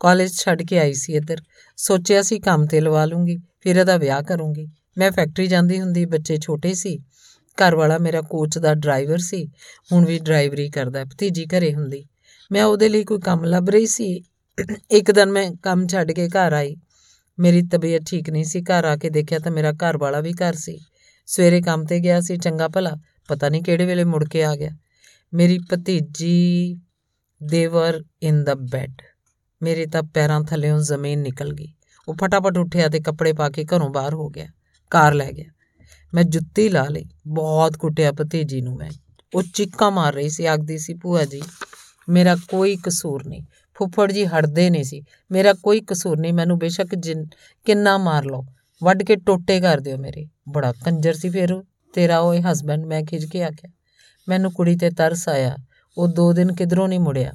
[0.00, 1.42] ਕਾਲਜ ਛੱਡ ਕੇ ਆਈ ਸੀ ਇੱਧਰ।
[1.76, 6.38] ਸੋਚਿਆ ਸੀ ਕੰਮ ਤੇ ਲਵਾ ਲੂੰਗੀ, ਫਿਰ ਇਹਦਾ ਵਿਆਹ ਕਰੂੰਗੀ। ਮੈਂ ਫੈਕਟਰੀ ਜਾਂਦੀ ਹੁੰਦੀ, ਬੱਚੇ
[6.38, 6.98] ਛੋਟੇ ਸੀ।
[7.40, 9.50] ਘਰ ਵਾਲਾ ਮੇਰਾ ਕੋਚ ਦਾ ਡਰਾਈਵਰ ਸੀ।
[9.92, 12.06] ਹੁਣ ਵੀ ਡਰਾਈਵਰੀ ਕਰਦਾ, ਭਤੀਜੀ ਘਰੇ ਹੁੰਦੀ।
[12.52, 14.24] ਮੈਂ ਉਹਦੇ ਲਈ ਕੋਈ ਕੰਮ ਲੱਭ ਰਹੀ ਸੀ।
[14.90, 16.76] ਇੱਕ ਦਿਨ ਮੈਂ ਕੰਮ ਛੱਡ ਕੇ ਘਰ ਆਈ।
[17.38, 20.54] ਮੇਰੀ ਤਬੀਅਤ ਠੀਕ ਨਹੀਂ ਸੀ। ਘਰ ਆ ਕੇ ਦੇਖਿਆ ਤਾਂ ਮੇਰਾ ਘਰ ਵਾਲਾ ਵੀ ਘਰ
[20.54, 20.80] ਸੀ।
[21.26, 22.92] ਸਵੇਰੇ ਕੰਮ ਤੇ ਗਿਆ ਸੀ, ਚੰਗਾ ਭਲਾ।
[23.28, 24.70] ਪਤਾ ਨਹੀਂ ਕਿਹੜੇ ਵੇਲੇ ਮੁੜ ਕੇ ਆ ਗਿਆ।
[25.34, 26.76] ਮੇਰੀ ਭਤੀਜੀ
[27.42, 29.02] ਦੇਵਰ ਇਨ ਦਾ ਬੈੱਡ
[29.62, 31.72] ਮੇਰੇ ਤਾਂ ਪੈਰਾਂ ਥੱਲੇੋਂ ਜ਼ਮੀਨ ਨਿਕਲ ਗਈ।
[32.08, 34.46] ਉਹ ਫਟਾਫਟ ਉੱਠਿਆ ਤੇ ਕੱਪੜੇ ਪਾ ਕੇ ਘਰੋਂ ਬਾਹਰ ਹੋ ਗਿਆ।
[34.90, 35.52] ਕਾਰ ਲੈ ਗਿਆ।
[36.14, 38.90] ਮੈਂ ਜੁੱਤੀ ਲਾ ਲਈ। ਬਹੁਤ ਕੁੱਟਿਆ ਭਤੀਜੀ ਨੂੰ ਮੈਂ।
[39.34, 41.42] ਉਹ ਚੀਕਾਂ ਮਾਰ ਰਹੀ ਸੀ, ਆਖਦੀ ਸੀ, ਭੂਆ ਜੀ,
[42.08, 43.42] ਮੇਰਾ ਕੋਈ ਕਸੂਰ ਨਹੀਂ।
[43.74, 47.26] ਫੁੱਫੜ ਜੀ ਹਟਦੇ ਨਹੀਂ ਸੀ। ਮੇਰਾ ਕੋਈ ਕਸੂਰ ਨਹੀਂ। ਮੈਨੂੰ ਬੇਸ਼ੱਕ ਜਿੰਨ,
[47.64, 48.46] ਕਿੰਨਾ ਮਾਰ ਲਓ।
[48.84, 51.62] ਵੱਢ ਕੇ ਟੋਟੇ ਕਰ ਦਿਓ ਮੇਰੇ। ਬੜਾ ਕੰਜਰ ਸੀ ਫਿਰ
[51.92, 53.70] ਤੇਰਾ ਉਹ ਹਸਬੰਡ ਮੈਂ ਖਿਜ ਕੇ ਆਖਿਆ,
[54.28, 55.56] ਮੈਨੂੰ ਕੁੜੀ ਤੇ ਤਰਸ ਆਇਆ,
[55.98, 57.32] ਉਹ ਦੋ ਦਿਨ ਕਿਧਰੋਂ ਨਹੀਂ ਮੁੜਿਆ।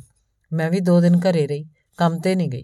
[0.54, 1.66] ਮੈਂ ਵੀ ਦੋ ਦਿਨ ਘਰੇ ਰਹੀ,
[1.98, 2.64] ਕੰਮ ਤੇ ਨਹੀਂ ਗਈ।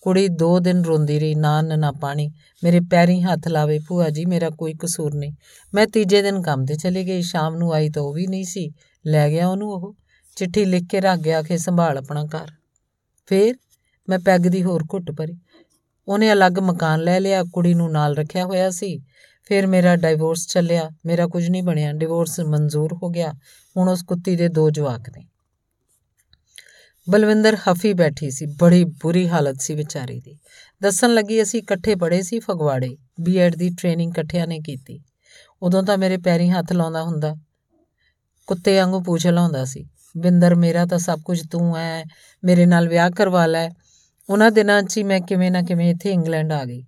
[0.00, 2.30] ਕੁੜੀ ਦੋ ਦਿਨ ਰੋਂਦੀ ਰਹੀ, ਨਾ ਨਾ ਪਾਣੀ।
[2.64, 5.32] ਮੇਰੇ ਪੈਰੀਂ ਹੱਥ ਲਾਵੇ, ਭੂਆ ਜੀ, ਮੇਰਾ ਕੋਈ ਕਸੂਰ ਨਹੀਂ।
[5.74, 8.72] ਮੈਂ ਤੀਜੇ ਦਿਨ ਕੰਮ ਤੇ ਚਲੀ ਗਈ, ਸ਼ਾਮ ਨੂੰ ਆਈ ਤਾਂ ਉਹ ਵੀ ਨਹੀਂ ਸੀ।
[9.06, 9.96] ਲੈ ਗਿਆ ਉਹਨੂੰ ਉਹ।
[10.36, 12.48] ਚਿੱਠੀ ਲਿਖ ਕੇ ਰੱਖ ਗਿਆ ਕਿ ਸੰਭਾਲ ਆਪਣਾ ਘਰ।
[13.26, 13.54] ਫੇਰ
[14.08, 15.38] ਮੈਂ ਪੈਗ ਦੀ ਹੋਰ ਘੁੱਟ ਭਰੀ।
[16.08, 19.00] ਉਹਨੇ ਅਲੱਗ ਮਕਾਨ ਲੈ ਲਿਆ, ਕੁੜੀ ਨੂੰ ਨਾਲ ਰੱਖਿਆ ਹੋਇਆ ਸੀ।
[19.50, 23.32] ਫਿਰ ਮੇਰਾ ਡਿਵੋਰਸ ਚੱਲਿਆ। ਮੇਰਾ ਕੁਝ ਨਹੀਂ ਬਣਿਆ। ਡਿਵੋਰਸ ਮਨਜ਼ੂਰ ਹੋ ਗਿਆ।
[23.76, 25.26] ਹੁਣ ਉਸ ਕੁੱਤੀ ਦੇ ਦੋ ਜਵਾਕ ਨੇ।
[27.10, 30.38] ਬਲਵਿੰਦਰ ਹਫੀ ਬੈਠੀ ਸੀ। ਬੜੀ ਬੁਰੀ ਹਾਲਤ ਸੀ ਵਿਚਾਰੀ ਦੀ।
[30.82, 35.00] ਦੱਸਣ ਲੱਗੀ, ਅਸੀਂ ਇਕੱਠੇ ਪੜ੍ਹੇ ਸੀ ਫਗਵਾੜੇ। ਬੀਐਡ ਦੀ ਟ੍ਰੇਨਿੰਗ ਇਕੱਠਿਆਂ ਨੇ ਕੀਤੀ।
[35.62, 37.36] ਉਦੋਂ ਤਾਂ ਮੇਰੇ ਪੈਰੀਂ ਹੱਥ ਲਾਉਂਦਾ ਹੁੰਦਾ।
[38.46, 42.04] ਕੁੱਤੇ ਵਾਂਗੂ ਪੁੱਛ ਲਾਉਂਦਾ ਸੀ। ਬਿੰਦਰ, ਮੇਰਾ ਤਾਂ ਸਭ ਕੁਝ ਤੂੰ ਐ।
[42.44, 43.70] ਮੇਰੇ ਨਾਲ ਵਿਆਹ ਕਰਵਾ ਲੈ।
[44.30, 46.84] ਉਹਨਾਂ ਦਿਨਾਂ 'ਚ ਹੀ ਮੈਂ ਕਿਵੇਂ ਨਾ ਕਿਵੇਂ ਇੱਥੇ ਇੰਗਲੈਂਡ ਆ ਗਈ।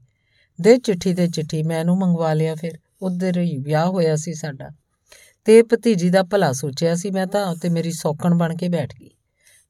[0.60, 4.68] ਦੇ ਚਿੱਠੀ ਤੇ ਚਿੱਠੀ ਮੈਂ ਇਹਨੂੰ ਮੰਗਵਾ ਲਿਆ ਫਿਰ। ਉਧਰ ਹੀ ਵਿਆਹ ਹੋਇਆ ਸੀ ਸਾਡਾ।
[5.44, 9.10] ਤੇ ਭਤੀਜੀ ਦਾ ਭਲਾ ਸੋਚਿਆ ਸੀ ਮੈਂ ਤਾਂ ਤੇ ਮੇਰੀ ਸੌਕਣ ਬਣ ਕੇ ਬੈਠ ਗਈ।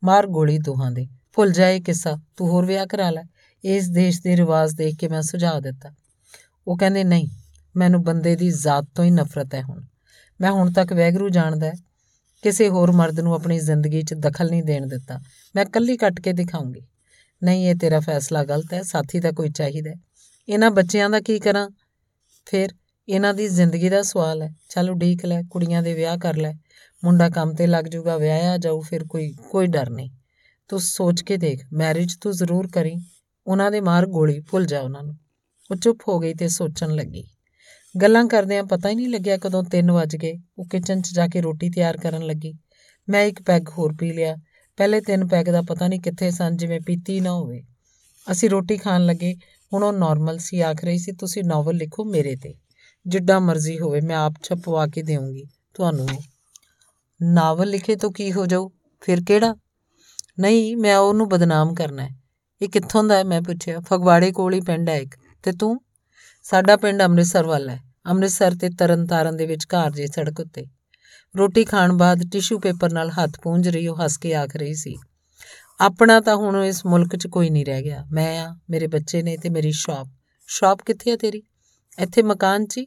[0.05, 3.23] ਮਾਰ ਗੋਲੀ ਦੋਹਾਂ ਦੇ। ਭੁੱਲ ਜਾਏ ਕਿੱਸਾ, ਤੂੰ ਹੋਰ ਵਿਆਹ ਕਰਾ ਲੈ।
[3.65, 5.95] ਇਸ ਦੇਸ਼ ਦੇ ਰਿਵਾਜ ਦੇਖ ਕੇ ਮੈਂ ਸੁਝਾਅ ਦਿੱਤਾ।
[6.67, 7.29] ਉਹ ਕਹਿੰਦੇ, ਨਹੀਂ,
[7.77, 9.83] ਮੈਨੂੰ ਬੰਦੇ ਦੀ ਜ਼ਾਤ ਤੋਂ ਹੀ ਨਫ਼ਰਤ ਹੈ ਹੁਣ।
[10.41, 11.73] ਮੈਂ ਹੁਣ ਤੱਕ ਵੈਗਰੂ ਜਾਣਦਾ ਹੈ।
[12.43, 15.21] ਕਿਸੇ ਹੋਰ ਮਰਦ ਨੂੰ ਆਪਣੀ ਜ਼ਿੰਦਗੀ 'ਚ ਦਖਲ ਨਹੀਂ ਦੇਣ ਦਿੱਤਾ।
[15.57, 16.83] ਮੈਂ ਕੱਲੀ ਕੱਟ ਕੇ ਦਿਖਾਉਂਗੀ।
[17.43, 19.91] ਨਹੀਂ, ਇਹ ਤੇਰਾ ਫੈਸਲਾ ਗਲਤ ਹੈ। ਸਾਥੀ ਦਾ ਕੋਈ ਚਾਹੀਦਾ
[20.49, 21.71] ਇਹਨਾਂ ਬੱਚਿਆਂ ਦਾ ਕੀ ਕਰਾਂ?
[22.47, 22.69] ਫਿਰ
[23.09, 26.53] ਇਹਨਾਂ ਦੀ ਜ਼ਿੰਦਗੀ ਦਾ ਸਵਾਲ ਹੈ। ਚੱਲ ਉਡੀਕ ਲੈ, ਕੁੜੀਆਂ ਦੇ ਵਿਆਹ ਕਰ ਲੈ।
[27.05, 30.11] ਮੁੰਡਾ ਕੰਮ ਤੇ ਲੱਗ ਜਾਊਗਾ ਵਿਆਹਿਆ ਜਾਊ, ਫਿਰ ਕੋਈ ਕੋਈ ਡਰ ਨਹੀਂ।
[30.69, 32.97] ਤੂੰ ਸੋਚ ਕੇ ਦੇਖ ਮੈਰਿਜ ਤੂੰ ਜ਼ਰੂਰ ਕਰੀ।
[33.47, 35.17] ਉਹਨਾਂ ਦੇ ਮਾਰ ਗੋਲੀ ਭੁੱਲ ਜਾ ਉਹਨਾਂ ਨੂੰ।
[35.71, 37.25] ਉਹ ਚੁੱਪ ਹੋ ਗਈ ਤੇ ਸੋਚਣ ਲੱਗੀ।
[38.03, 41.41] ਗੱਲਾਂ ਕਰਦਿਆਂ ਪਤਾ ਹੀ ਨਹੀਂ ਲੱਗਿਆ ਕਦੋਂ 3 ਵਜ ਗਏ। ਉਹ ਕਿਚਨ 'ਚ ਜਾ ਕੇ
[41.41, 42.55] ਰੋਟੀ ਤਿਆਰ ਕਰਨ ਲੱਗੀ।
[43.09, 44.37] ਮੈਂ ਇੱਕ ਪੈਗ ਹੋਰ ਪੀ ਲਿਆ।
[44.77, 47.63] ਪਹਿਲੇ ਤਿੰਨ ਪੈਗ ਦਾ ਪਤਾ ਨਹੀਂ ਕਿੱਥੇ ਸਨ, ਜਿਵੇਂ ਪੀਤੀ ਨਾ ਹੋਵੇ।
[48.33, 49.37] ਅਸੀਂ ਰੋਟੀ ਖਾਣ ਲੱਗੇ।
[49.73, 52.55] ਹੁਣ ਉਹ ਨਾਰਮਲ ਸੀ, ਆਖ ਰਹੀ ਸੀ, ਤੁਸੀਂ ਨੋਵਲ ਲਿਖੋ ਮੇਰੇ ਤੇ।
[53.07, 56.09] ਜਿੱਡਾ ਮਰਜ਼ੀ ਹੋਵੇ, ਮੈਂ ਆਪ ਛਪਵਾ ਕੇ ਦੇਵਾਂਗੀ ਤੁਹਾਨੂੰ।
[57.23, 58.71] ਨਾਵਲ ਲਿਖੇ ਤਾਂ ਕੀ ਹੋ ਜਾਊ?
[59.01, 59.57] ਫਿਰ ਕਿਹੜਾ?
[60.39, 62.09] ਨਹੀਂ, ਮੈਂ ਉਹਨੂੰ ਬਦਨਾਮ ਕਰਨਾ ਹੈ।
[62.63, 63.25] ਇਹ ਕਿੱਥੋਂ ਦਾ ਹੈ?
[63.25, 65.81] ਮੈਂ ਪੁੱਛਿਆ। ਫਗਵਾੜੇ ਕੋਲ ਹੀ ਪਿੰਡ ਹੈ ਇੱਕ। ਤੇ ਤੂੰ?
[66.43, 70.67] ਸਾਡਾ ਪਿੰਡ ਅੰਮ੍ਰਿਤਸਰ ਵੱਲ ਹੈ। ਅੰਮ੍ਰਿਤਸਰ ਤੇ ਤਰਨਤਾਰਨ ਦੇ ਵਿੱਚ ਘਰ ਜੇ ਸੜਕ ਉੱਤੇ।
[71.39, 74.97] ਰੋਟੀ ਖਾਣ ਬਾਅਦ ਟਿਸ਼ੂ ਪੇਪਰ ਨਾਲ ਹੱਥ ਪੂੰਝ ਰਹੀ, ਉਹ ਹੱਸ ਕੇ ਆਖ ਰਹੀ ਸੀ।
[75.83, 79.37] ਆਪਣਾ ਤਾਂ ਹੁਣ ਇਸ ਮੁਲਕ 'ਚ ਕੋਈ ਨਹੀਂ ਰਹਿ ਗਿਆ। ਮੈਂ ਆ, ਮੇਰੇ ਬੱਚੇ ਨੇ
[79.37, 80.09] ਤੇ ਮੇਰੀ ਸ਼ਾਪ।
[80.47, 81.43] ਸ਼ਾਪ ਕਿੱਥੇ ਹੈ ਤੇਰੀ?
[81.99, 82.81] ਇੱਥੇ ਮਕਾਨ 'ਚ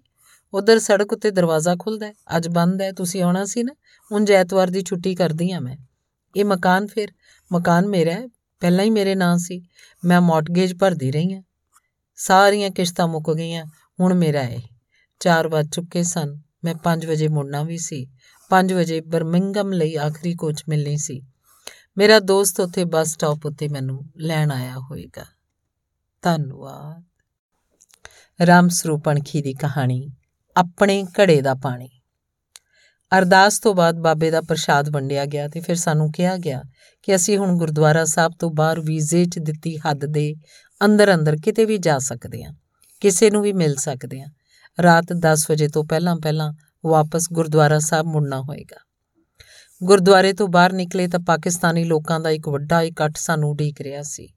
[0.53, 3.75] ਉਧਰ ਸੜਕ ਉੱਤੇ ਦਰਵਾਜ਼ਾ ਖੁੱਲਦਾ ਹੈ। ਅੱਜ ਬੰਦ ਹੈ, ਤੁਸੀਂ ਆਉਣਾ ਸੀ ਨਾ।
[4.11, 5.77] ਉਂਝ ਐਤਵਾਰ ਦੀ ਛੁੱਟੀ ਕਰਦੀ ਆ ਮੈਂ।
[6.35, 7.07] ਇਹ ਮਕਾਨ ਫਿਰ,
[7.51, 8.27] ਮਕਾਨ ਮੇਰਾ ਹੈ।
[8.59, 9.61] ਪਹਿਲਾਂ ਹੀ ਮੇਰੇ ਨਾਂ ਸੀ।
[10.05, 11.43] ਮੈਂ ਮਾਰਟਗੇਜ ਭਰਦੀ ਰਹੀ ਹਾਂ।
[12.15, 13.65] ਸਾਰੀਆਂ ਕਿਸ਼ਤਾਂ ਮੁੱਕ ਗਈਆਂ।
[13.99, 14.61] ਹੁਣ ਮੇਰਾ ਹੈ
[15.19, 18.07] 4 ਵਜ ਚੁੱਕੇ ਸਨ। ਮੈਂ 5 ਵਜੇ ਮੁੜਨਾ ਵੀ ਸੀ।
[18.49, 21.21] 5 ਵਜੇ ਬਰਮਿੰਗਮ ਲਈ ਆਖਰੀ ਕੋਚ ਮਿਲਣੀ ਸੀ।
[21.97, 25.25] ਮੇਰਾ ਦੋਸਤ ਉੱਥੇ ਬੱਸ ਸਟਾਪ ਉੱਤੇ ਮੈਨੂੰ ਲੈਣ ਆਇਆ ਹੋਵੇਗਾ
[26.21, 27.03] ਧੰਨਵਾਦ।
[28.45, 30.11] ਰਾਮ ਸਰੂਪਣਖੀ ਦੀ ਕਹਾਣੀ,
[30.55, 31.89] ਆਪਣੇ ਘੜੇ ਦਾ ਪਾਣੀ।
[33.17, 36.63] ਅਰਦਾਸ ਤੋਂ ਬਾਅਦ ਬਾਬੇ ਦਾ ਪ੍ਰਸ਼ਾਦ ਵੰਡਿਆ ਗਿਆ ਤੇ ਫਿਰ ਸਾਨੂੰ ਕਿਹਾ ਗਿਆ
[37.03, 40.35] ਕਿ ਅਸੀਂ ਹੁਣ ਗੁਰਦੁਆਰਾ ਸਾਹਿਬ ਤੋਂ ਬਾਹਰ ਵੀਜ਼ੇ 'ਚ ਦਿੱਤੀ ਹੱਦ ਦੇ
[40.85, 42.53] ਅੰਦਰ ਅੰਦਰ ਕਿਤੇ ਵੀ ਜਾ ਸਕਦੇ ਹਾਂ,
[43.01, 44.29] ਕਿਸੇ ਨੂੰ ਵੀ ਮਿਲ ਸਕਦੇ ਹਾਂ।
[44.83, 46.53] ਰਾਤ 10 ਵਜੇ ਤੋਂ ਪਹਿਲਾਂ ਪਹਿਲਾਂ
[46.85, 48.84] ਵਾਪਸ ਗੁਰਦੁਆਰਾ ਸਾਹਿਬ ਮੁੜਨਾ ਹੋਏਗਾ।
[49.83, 54.33] ਗੁਰਦੁਆਰੇ ਤੋਂ ਬਾਹਰ ਨਿਕਲੇ ਤਾਂ ਪਾਕਿਸਤਾਨੀ ਲੋਕਾਂ ਦਾ ਇੱਕ ਵੱਡਾ ਇਕੱਠ ਸਾਨੂੰ ਉਡੀਕ ਰਿਹਾ ਸੀ।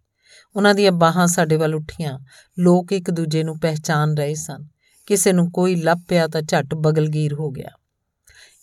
[0.56, 2.18] ਉਹਨਾਂ ਦੀਆਂ ਬਾਹਾਂ ਸਾਡੇ ਵੱਲ ਉੱਠੀਆਂ।
[2.58, 4.66] ਲੋਕ ਇੱਕ ਦੂਜੇ ਨੂੰ ਪਹਿਚਾਨ ਰਹੇ ਸਨ।
[5.06, 7.70] ਕਿਸੇ ਨੂੰ ਕੋਈ ਲੱਭ ਪਿਆ ਤਾਂ ਝੱਟ ਬਗਲਗੀਰ ਹੋ ਗਿਆ।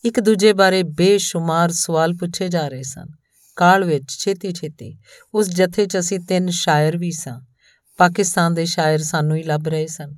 [0.06, 3.06] ਇੱਕ ਦੂਜੇ ਬਾਰੇ ਬੇਸ਼ੁਮਾਰ ਸਵਾਲ ਪੁੱਛੇ ਜਾ ਰਹੇ ਸਨ।
[3.56, 4.98] ਕਾਲ ਵਿੱਚ ਛੇਤੀ ਛੇਤੀ
[5.34, 7.42] ਉਸ ਜਥੇ 'ਚ ਅਸੀਂ ਤਿੰਨ ਸ਼ਾਇਰ ਵੀ ਸਾਂ।
[7.98, 10.16] ਪਾਕਿਸਤਾਨ ਦੇ ਸ਼ਾਇਰ ਸਾਨੂੰ ਹੀ ਲੱਭ ਰਹੇ ਸਨ।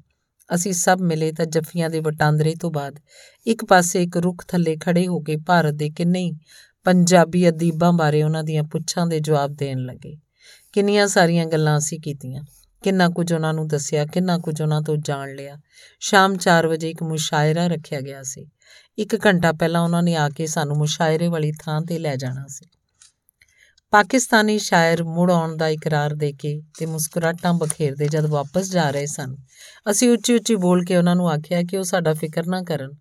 [0.56, 3.00] ਅਸੀਂ ਸਭ ਮਿਲੇ ਤਾਂ ਜੱਫੀਆਂ ਦੇ ਵਟਾਂਦਰੇ ਤੋਂ ਬਾਅਦ
[3.48, 6.34] ਇੱਕ ਪਾਸੇ ਇੱਕ ਰੁੱਖ ਥੱਲੇ ਖੜੇ ਹੋ ਕੇ ਭਾਰਤ ਦੇ ਕਿੰਨੇ ਹੀ
[6.84, 10.18] ਪੰਜਾਬੀ ਅਦੀਬਾਂ ਬਾਰੇ ਉਹਨਾਂ ਦੀਆਂ ਪੁੱਛਾਂ ਦੇ ਜਵਾਬ ਦੇਣ ਲੱਗੇ।
[10.74, 12.44] ਕਿੰਨੀਆਂ ਸਾਰੀਆਂ ਗੱਲਾਂ ਅਸੀਂ ਕੀਤੀਆਂ।
[12.84, 15.58] ਕਿੰਨਾ ਕੁਝ ਉਹਨਾਂ ਨੂੰ ਦੱਸਿਆ, ਕਿੰਨਾ ਕੁਝ ਉਹਨਾਂ ਤੋਂ ਜਾਣ ਲਿਆ।
[16.00, 18.50] ਸ਼ਾਮ 4 ਵਜੇ ਇੱਕ ਮੁਸ਼ਾਇਰਾ ਰੱਖਿਆ ਗਿਆ ਸੀ।
[18.98, 22.66] ਇੱਕ ਘੰਟਾ ਪਹਿਲਾਂ ਉਹਨਾਂ ਨੇ ਆ ਕੇ ਸਾਨੂੰ ਮੁਸ਼ਾਇਰੇ ਵਾਲੀ ਥਾਂ ਤੇ ਲੈ ਜਾਣਾ ਸੀ।
[23.92, 29.06] ਪਾਕਿਸਤਾਨੀ ਸ਼ਾਇਰ ਮੁੜ ਆਉਣ ਦਾ ਇਕਰਾਰ ਦੇ ਕੇ ਤੇ ਮੁਸਕਰਾਟਾਂ ਬਖੇਰਦੇ ਜਦ ਵਾਪਸ ਜਾ ਰਹੇ
[29.06, 29.36] ਸਨ।
[29.92, 32.92] ਅਸੀਂ ਉੱਚੀ ਉੱਚੀ ਬੋਲ ਕੇ ਉਹਨਾਂ ਨੂੰ ਆਖਿਆ ਕਿ ਉਹ ਸਾਡਾ ਫਿਕਰ ਨਾ ਕਰਨ।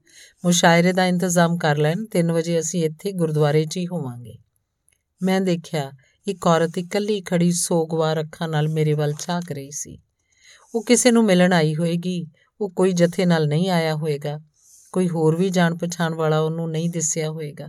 [0.45, 4.39] ਮੁਸ਼ਾਇਰੇ ਦਾ ਇੰਤਜ਼ਾਮ ਕਰ ਲੈਣ 3 ਵਜੇ ਅਸੀਂ ਇੱਥੇ ਗੁਰਦੁਆਰੇ 'ਚ ਹੀ ਹੋਵਾਂਗੇ।
[5.23, 5.93] ਮੈਂ ਦੇਖਿਆ,
[6.27, 9.99] ਇੱਕ ਔਰਤ ਇਕੱਲੀ ਖੜੀ ਸੋਗਵਾਰ ਅੱਖਾਂ ਨਾਲ ਮੇਰੇ ਵੱਲ ਝਾਕ ਰਹੀ ਸੀ।
[10.75, 12.27] ਉਹ ਕਿਸੇ ਨੂੰ ਮਿਲਣ ਆਈ ਹੋਏਗੀ,
[12.61, 14.41] ਉਹ ਕੋਈ ਜਥੇ ਨਾਲ ਨਹੀਂ ਆਇਆ ਹੋਏਗਾ,
[14.93, 17.69] ਕੋਈ ਹੋਰ ਵੀ ਜਾਣ ਪਛਾਣ ਵਾਲਾ ਉਹਨੂੰ ਨਹੀਂ ਦਿਸਿਆ ਹੋਏਗਾ।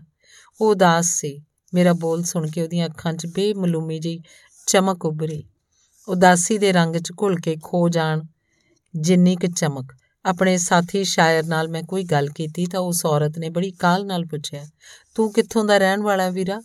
[0.62, 1.44] ਉਹ ਉਦਾਸ ਸੀ
[1.74, 4.22] ਮੇਰਾ ਬੋਲ ਸੁਣ ਕੇ ਉਹਦੀਆਂ ਅੱਖਾਂ 'ਚ ਬੇਮਲੂਮੀ ਜਿਹੀ
[4.68, 5.44] ਚਮਕ ਉੱਭਰੀ
[6.08, 8.22] ਉਦਾਸੀ ਦੇ ਰੰਗ 'ਚ ਘੁਲ ਕੇ ਖੋ ਜਾਣ
[8.96, 9.94] ਜਿੰਨੀ ਕਿ ਚਮਕ।
[10.26, 14.26] ਆਪਣੇ ਸਾਥੀ ਸ਼ਾਇਰ ਨਾਲ ਮੈਂ ਕੋਈ ਗੱਲ ਕੀਤੀ ਤਾਂ ਉਸ ਔਰਤ ਨੇ ਬੜੀ ਕਾਲ ਨਾਲ
[14.26, 14.66] ਪੁੱਛਿਆ,
[15.16, 16.62] ਤੂੰ ਕਿੱਥੋਂ ਦਾ ਰਹਿਣ ਵਾਲਾ ਵੀਰਾ?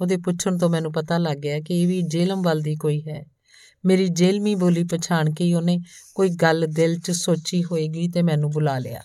[0.00, 3.24] ਉਹਦੇ ਪੁੱਛਣ ਤੋਂ ਮੈਨੂੰ ਪਤਾ ਲੱਗ ਗਿਆ ਕਿ ਇਹ ਵੀ ਜੇਲਮ ਵੱਲ ਦੀ ਕੋਈ ਹੈ।
[3.86, 5.78] ਮੇਰੀ ਜੇਲਮੀ ਬੋਲੀ ਪਛਾਣ ਕੇ ਉਹਨੇ
[6.14, 9.02] ਕੋਈ ਗੱਲ ਦਿਲ 'ਚ ਸੋਚੀ ਹੋਏਗੀ ਤੇ ਮੈਨੂੰ ਬੁਲਾ ਲਿਆ।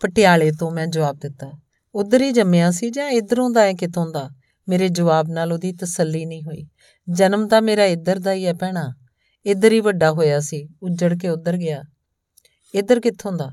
[0.00, 1.52] ਪਟਿਆਲੇ ਤੋਂ ਮੈਂ ਜਵਾਬ ਦਿੱਤਾ
[1.94, 4.30] ਉਧਰ ਹੀ ਜੰਮਿਆ ਸੀ ਜਾਂ ਇਧਰੋਂ ਦਾ ਹੈ ਕਿਤੋਂ ਦਾ?
[4.68, 6.66] ਮੇਰੇ ਜਵਾਬ ਨਾਲ ਉਹਦੀ ਤਸੱਲੀ ਨਹੀਂ ਹੋਈ।
[7.10, 8.94] ਜਨਮ ਤਾਂ ਮੇਰਾ ਇੱਧਰ ਦਾ ਹੀ ਹੈ ਭੈਣਾ।
[9.46, 11.82] ਇੱਧਰ ਹੀ ਵੱਡਾ ਹੋਇਆ ਸੀ। ਉੱਜੜ ਕੇ ਉਧਰ ਗਿਆ।
[12.74, 13.50] ਇੱਧਰ ਕਿੱਥੋਂ ਦਾ?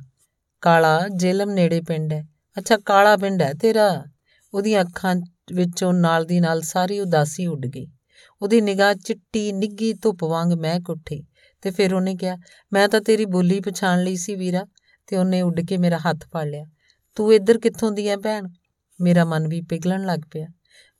[0.61, 2.23] ਕਾਲਾ ਜੇਲਮ ਨੇੜੇ ਪਿੰਡ ਹੈ।
[2.57, 4.05] ਅੱਛਾ, ਕਾਲਾ ਪਿੰਡ ਹੈ ਤੇਰਾ।
[4.53, 5.15] ਉਹਦੀਆਂ ਅੱਖਾਂ
[5.53, 7.87] ਵਿੱਚੋਂ ਨਾਲ ਦੀ ਨਾਲ ਸਾਰੀ ਉਦਾਸੀ ਉੱਡ ਗਈ।
[8.41, 11.25] ਉਹਦੀ ਨਿਗਾਹ ਚਿੱਟੀ ਨਿੱਗੀ ਧੁੱਪ ਵਾਂਗ ਮਹਿਕ ਉੱਠੀ
[11.61, 12.37] ਤੇ ਫਿਰ ਉਹਨੇ ਕਿਹਾ,
[12.73, 14.65] ਮੈਂ ਤਾਂ ਤੇਰੀ ਬੋਲੀ ਪਛਾਣ ਲਈ ਸੀ ਵੀਰਾ।
[15.07, 16.65] ਤੇ ਉਹਨੇ ਉੱਡ ਕੇ ਮੇਰਾ ਹੱਥ ਫੜ ਲਿਆ।
[17.15, 18.47] ਤੂੰ ਇੱਧਰ ਕਿੱਥੋਂ ਦੀ ਐ ਭੈਣ?
[19.01, 20.47] ਮੇਰਾ ਮਨ ਵੀ ਪਿਘਲਣ ਲੱਗ ਪਿਆ।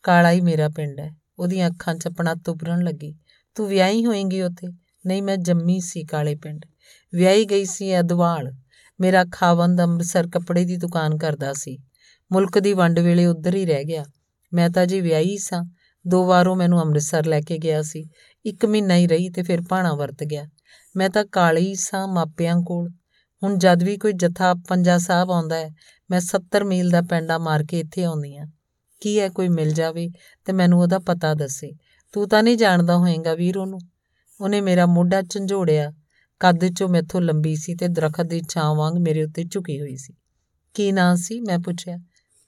[0.04, 3.16] ਕਾਲਾ ਹੀ ਮੇਰਾ ਪਿੰਡ ਹੈ ਉਹਦੀਆਂ ਅੱਖਾਂ 'ਚ ਆਪਣਾ ਤੁਬਰਨ ਲੱਗੀ।
[3.56, 4.74] ਤੂੰ ਵਿਆਹੀ ਹੋਏਂਗੀ ਉੱਥੇ?
[5.06, 6.66] ਨਹੀਂ, ਮੈਂ ਜੰਮੀ ਸੀ ਕਾਲੇ ਪਿੰਡ।
[7.14, 8.54] ਵਿਆਹੀ ਗਈ ਸੀ ਅਦਵਾਲ
[9.00, 11.78] ਮੇਰਾ ਖਾਵੰਦ ਅੰਮ੍ਰਿਤਸਰ ਕੱਪੜੇ ਦੀ ਦੁਕਾਨ ਕਰਦਾ ਸੀ।
[12.32, 14.06] ਮੁਲਕ ਦੀ ਵੰਡ ਵੇਲੇ ਉੱਧਰ ਹੀ ਰਹਿ ਗਿਆ।
[14.54, 15.64] ਮੈਂ ਤਾਂ ਜੀ ਵਿਆਹੀ ਸਾਂ।
[16.08, 18.10] ਦੋ ਵਾਰੋਂ ਮੈਨੂੰ ਅੰਮ੍ਰਿਤਸਰ ਲੈ ਕੇ ਗਿਆ ਸੀ।
[18.46, 20.46] ਇੱਕ ਮਹੀਨਾ ਹੀ ਰਹੀ ਤੇ ਫਿਰ ਭਾਣਾ ਵਰਤ ਗਿਆ।
[20.96, 22.90] ਮੈਂ ਤਾਂ ਕਾਲੀ ਸਾਂ ਮਾਪਿਆਂ ਕੋਲ।
[23.44, 25.74] ਹੁਣ ਜਦ ਵੀ ਕੋਈ ਜਥਾ ਪੰਜਾ ਸਾਹਿਬ ਆਉਂਦਾ ਹੈ
[26.12, 28.46] ਮੈਂ 70 ਮੀਲ ਦਾ ਪੈਂਡਾ ਮਾਰ ਕੇ ਇੱਥੇ ਆਉਂਦੀ ਆ।
[29.02, 30.10] ਕੀ ਹੈ ਕੋਈ ਮਿਲ ਜਾਵੇ
[30.46, 31.74] ਤੇ ਮੈਨੂੰ ਉਹਦਾ ਪਤਾ ਦੱਸੇ।
[32.12, 33.80] ਤੂੰ ਤਾਂ ਨਹੀਂ ਜਾਣਦਾ ਹੋਏਗਾ ਵੀਰ ਉਹਨੂੰ।
[34.42, 35.94] ਉਹਨੇ ਮੇਰਾ ਮੋਢਾ ਝੰਜੋੜਿਆ।
[36.40, 40.14] ਕੱਦ 'ਚੋਂ ਮੈਥੋਂ ਲੰਬੀ ਸੀ ਤੇ ਦਰਖਤ ਦੀ ਛਾਂ ਵਾਂਗ ਮੇਰੇ ਉੱਤੇ ਝੁਕੀ ਹੋਈ ਸੀ।
[40.74, 41.40] ਕੀ ਨਾਂ ਸੀ?
[41.40, 41.98] ਮੈਂ ਪੁੱਛਿਆ।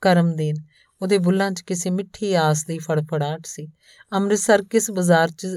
[0.01, 0.55] ਕਰਮਦੀਨ।
[1.01, 3.67] ਉਹਦੇ ਬੁੱਲਾਂ 'ਚ ਕਿਸੇ ਮਿੱਠੀ ਆਸ ਦੀ ਫੜਫੜਾਟ ਸੀ।
[4.13, 5.47] ਅੰਮ੍ਰਿਤਸਰ ਕਿਸ ਬਾਜ਼ਾਰ 'ਚ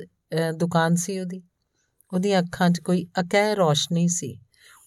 [0.56, 1.42] ਦੁਕਾਨ ਸੀ ਉਹਦੀ?
[2.12, 4.38] ਉਹਦੀਆਂ ਅੱਖਾਂ 'ਚ ਕੋਈ ਅਕਹਿ ਰੋਸ਼ਨੀ ਸੀ।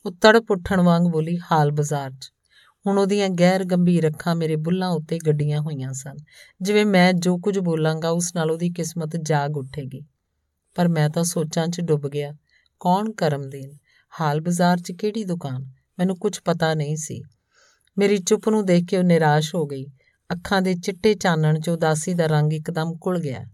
[0.06, 2.33] ਉਹ ਤੜਪ ਉੱਠਣ ਵਾਂਗ ਬੋਲੀ, ਹਾਲ ਬਾਜ਼ਾਰ 'ਚ।
[2.88, 6.16] ਹੁਣ ਉਹਦੀਆਂ ਗੈਰ ਗੰਭੀਰ ਅੱਖਾਂ ਮੇਰੇ ਬੁੱਲਾਂ ਉੱਤੇ ਗੱਡੀਆਂ ਹੋਈਆਂ ਸਨ।
[6.62, 10.06] ਜਿਵੇਂ ਮੈਂ ਜੋ ਕੁਝ ਬੋਲਾਂਗਾ, ਉਸ ਨਾਲ ਉਹਦੀ ਕਿਸਮਤ ਜਾਗ ਉੱਠੇਗੀ।
[10.76, 12.34] ਪਰ ਮੈਂ ਤਾਂ ਸੋਚਾਂ 'ਚ ਡੁੱਬ ਗਿਆ।
[12.80, 13.78] ਕੌਣ ਕਰਮਦੀਨ
[14.22, 15.72] ਹਾਲ ਬਾਜ਼ਾਰ 'ਚ ਕਿਹੜੀ ਦੁਕਾਨ?
[16.00, 17.24] ਮੈਨੂੰ ਕੁਝ ਪਤਾ ਨਹੀਂ ਸੀ।
[17.98, 19.86] ਮੇਰੀ ਚੁੱਪ ਨੂੰ ਦੇਖ ਕੇ ਉਹ ਨਿਰਾਸ਼ ਹੋ ਗਈ।
[20.34, 23.46] ਅੱਖਾਂ ਦੇ ਚਿੱਟੇ ਚਾਨਣ 'ਚ ਉਦਾਸੀ ਦਾ ਰੰਗ ਇੱਕਦਮ ਘੁਲ ਗਿਆ।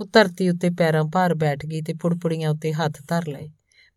[0.00, 3.48] ਉਹ ਧਰਤੀ ਉੱਤੇ ਪੈਰਾਂ ਭਾਰ ਬੈਠ ਗਈ ਤੇ ਪੁੜਪੁੜੀਆਂ ਉੱਤੇ ਹੱਥ ਧਰ ਲਏ।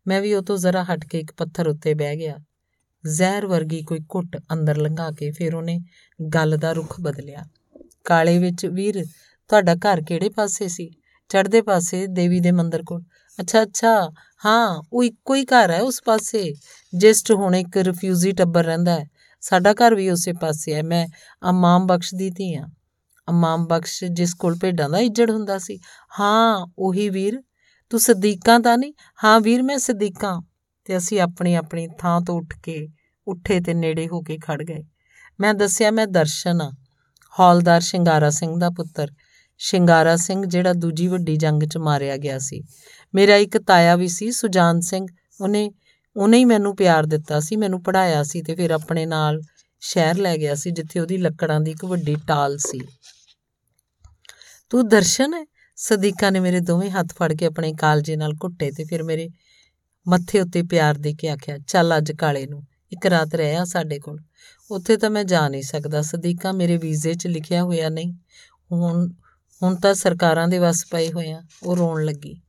[0.06, 2.36] ਮੈਂ ਵੀ ਉਹ ਤੋਂ ਜ਼ਰਾ ਹਟ ਕੇ ਇੱਕ ਪੱਥਰ ਉੱਤੇ ਬਹਿ ਗਿਆ।
[3.06, 5.80] ਜ਼ਹਿਰ ਵਰਗੀ ਕੋਈ ਘੁੱਟ ਅੰਦਰ ਲੰਘਾ ਕੇ ਫਿਰ ਉਹਨੇ
[6.34, 7.44] ਗੱਲ ਦਾ ਰੁਖ ਬਦਲਿਆ।
[8.04, 9.04] ਕਾਲੇ ਵਿੱਚ, ਵੀਰ,
[9.48, 10.90] ਤੁਹਾਡਾ ਘਰ ਕਿਹੜੇ ਪਾਸੇ ਸੀ?
[11.28, 13.02] ਚੜ੍ਹਦੇ ਪਾਸੇ, ਦੇਵੀ ਦੇ ਮੰਦਿਰ ਕੋਲ?
[13.40, 14.10] ਅੱਛਾ ਅੱਛਾ,
[14.46, 16.54] ਹਾਂ, ਉਹ ਇੱਕੋ ਹੀ ਘਰ ਹੈ ਉਸ ਪਾਸੇ।
[16.94, 19.08] ਜਿਸ 'ਚ ਹੁਣ ਇੱਕ ਰਿਫਿਊਜੀ ਟੱਬਰ ਰਹਿੰਦਾ ਹੈ।
[19.40, 21.06] ਸਾਡਾ ਘਰ ਵੀ ਉਸੇ ਪਾਸੇ ਹੈ। ਮੈਂ
[21.50, 22.64] ਅਮਾਮ ਬਖਸ਼ ਦੀ ਧੀ ਆ
[23.30, 25.78] ਅਮਾਮ ਬਖਸ਼ ਜਿਸ ਕੋਲ ਭੇਡਾਂ ਦਾ ਇੱਜੜ ਹੁੰਦਾ ਸੀ।
[26.20, 27.42] ਹਾਂ, ਉਹੀ ਵੀਰ,
[27.90, 28.92] ਤੂੰ ਸਦੀਕਾਂ ਤਾਂ ਨਹੀਂ?
[29.24, 30.40] ਹਾਂ ਵੀਰ, ਮੈਂ ਸਦੀਕਾਂ।
[30.90, 32.88] ਤੇ ਅਸੀਂ ਆਪਣੀ ਆਪਣੀ ਥਾਂ ਤੋਂ ਉੱਠ ਕੇ
[33.28, 34.84] ਉੱਠੇ ਤੇ ਨੇੜੇ ਹੋ ਕੇ ਖੜ ਗਏ।
[35.40, 36.72] ਮੈਂ ਦੱਸਿਆ ਮੈਂ ਦਰਸ਼ਨ ਆ।
[37.40, 39.12] ਹੌਲਦਾਰ ਸ਼ਿੰਗਾਰਾ ਸਿੰਘ ਦਾ ਪੁੱਤਰ।
[39.58, 42.64] ਸ਼ਿੰਗਾਰਾ ਸਿੰਘ ਜਿਹੜਾ ਦੂਜੀ ਵੱਡੀ ਜੰਗ 'ਚ ਮਾਰਿਆ ਗਿਆ ਸੀ।
[43.14, 45.06] ਮੇਰਾ ਇੱਕ ਤਾਇਆ ਵੀ ਸੀ, ਸੁਜਾਨ ਸਿੰਘ।
[45.40, 45.72] ਉਹਨੇ
[46.16, 49.40] ਉਹਨੇ ਹੀ ਮੈਨੂੰ ਪਿਆਰ ਦਿੱਤਾ ਸੀ, ਮੈਨੂੰ ਪੜਾਇਆ ਸੀ ਤੇ ਫਿਰ ਆਪਣੇ ਨਾਲ
[49.80, 52.80] ਸ਼ਹਿਰ ਲੈ ਗਿਆ ਸੀ, ਜਿੱਥੇ ਉਹਦੀ ਲੱਕੜਾਂ ਦੀ ਇੱਕ ਵੱਡੀ ਟਾਲ ਸੀ।
[54.70, 58.84] ਤੂੰ ਦਰਸ਼ਨ ਹੈ ਸਦੀਕਾ ਨੇ ਮੇਰੇ ਦੋਵੇਂ ਹੱਥ ਫੜ ਕੇ ਆਪਣੇ ਕਾਲਜੇ ਨਾਲ ਘੁੱਟੇ ਤੇ
[58.84, 59.28] ਫਿਰ ਮੇਰੇ
[60.08, 63.98] ਮੱਥੇ ਉੱਤੇ ਪਿਆਰ ਦੇ ਕੇ ਆਖਿਆ, ਚੱਲ ਅੱਜ ਕਾਲੇ ਨੂੰ, ਇੱਕ ਰਾਤ ਰਹਿ ਆ ਸਾਡੇ
[63.98, 64.20] ਕੋਲ।
[64.70, 68.14] ਉੱਥੇ ਤਾਂ ਮੈਂ ਜਾ ਨਹੀਂ ਸਕਦਾ, ਸਦੀਕਾ ਮੇਰੇ ਵੀਜ਼ੇ 'ਚ ਲਿਖਿਆ ਹੋਇਆ ਨਹੀਂ।
[68.72, 69.10] ਹੁਣ
[69.62, 72.40] ਹੁਣ ਤਾਂ ਸਰਕਾਰਾਂ ਦੇ ਵਸ ਪਏ ਹੋਏ ਆ, ਉਹ ਰੋਣ ਲੱਗੀ।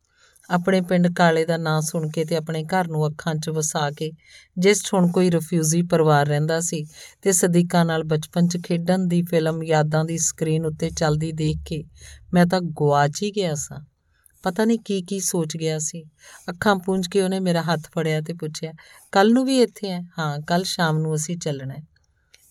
[0.49, 4.11] ਆਪਣੇ ਪਿੰਡ ਕਾਲੇ ਦਾ ਨਾਂ ਸੁਣ ਕੇ ਤੇ ਆਪਣੇ ਘਰ ਨੂੰ ਅੱਖਾਂ 'ਚ ਵਸਾ ਕੇ,
[4.57, 6.85] ਜਿਸ ਹੁਣ ਕੋਈ ਰਿਫਿਊਜੀ ਪਰਿਵਾਰ ਰਹਿੰਦਾ ਸੀ
[7.21, 11.83] ਤੇ ਸਦੀਕਾ ਨਾਲ ਬਚਪਨ 'ਚ ਖੇਡਣ ਦੀ ਫਿਲਮ ਯਾਦਾਂ ਦੀ ਸਕਰੀਨ ਉੱਤੇ ਚੱਲਦੀ ਦੇਖ ਕੇ
[12.33, 13.90] ਮੈਂ ਤਾਂ ਗਵਾਚ ਹੀ ਗਿਆ ਸਾਂ।
[14.43, 16.03] ਪਤਾ ਨਹੀਂ ਕੀ ਕੀ ਸੋਚ ਗਿਆ ਸੀ।
[16.49, 18.73] ਅੱਖਾਂ ਪੂੰਝ ਕੇ ਉਹਨੇ ਮੇਰਾ ਹੱਥ ਫੜਿਆ ਤੇ ਪੁੱਛਿਆ
[19.11, 21.83] ਕੱਲ ਨੂੰ ਵੀ ਇੱਥੇ ਹੈ ਹਾਂ ਕੱਲ ਸ਼ਾਮ ਨੂੰ ਅਸੀਂ ਚੱਲਣਾ ਹੈ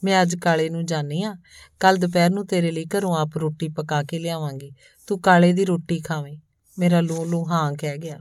[0.04, 1.34] ਮੈਂ ਅੱਜ ਕਾਲੇ ਨੂੰ ਜਾਣੀ ਆ।
[1.80, 4.72] ਕੱਲ ਦੁਪਹਿਰ ਨੂੰ ਤੇਰੇ ਲਈ ਘਰੋਂ ਆਪ ਰੋਟੀ ਪਕਾ ਕੇ ਲਿਆਵਾਂਗੀ।
[5.06, 6.38] ਤੂੰ ਕਾਲੇ ਦੀ ਰੋਟੀ ਖਾਵੇਂ।
[6.78, 8.20] ਮੇਰਾ ਲੂ ਲੂ ਹਾਂ ਕਹਿ ਗਿਆ।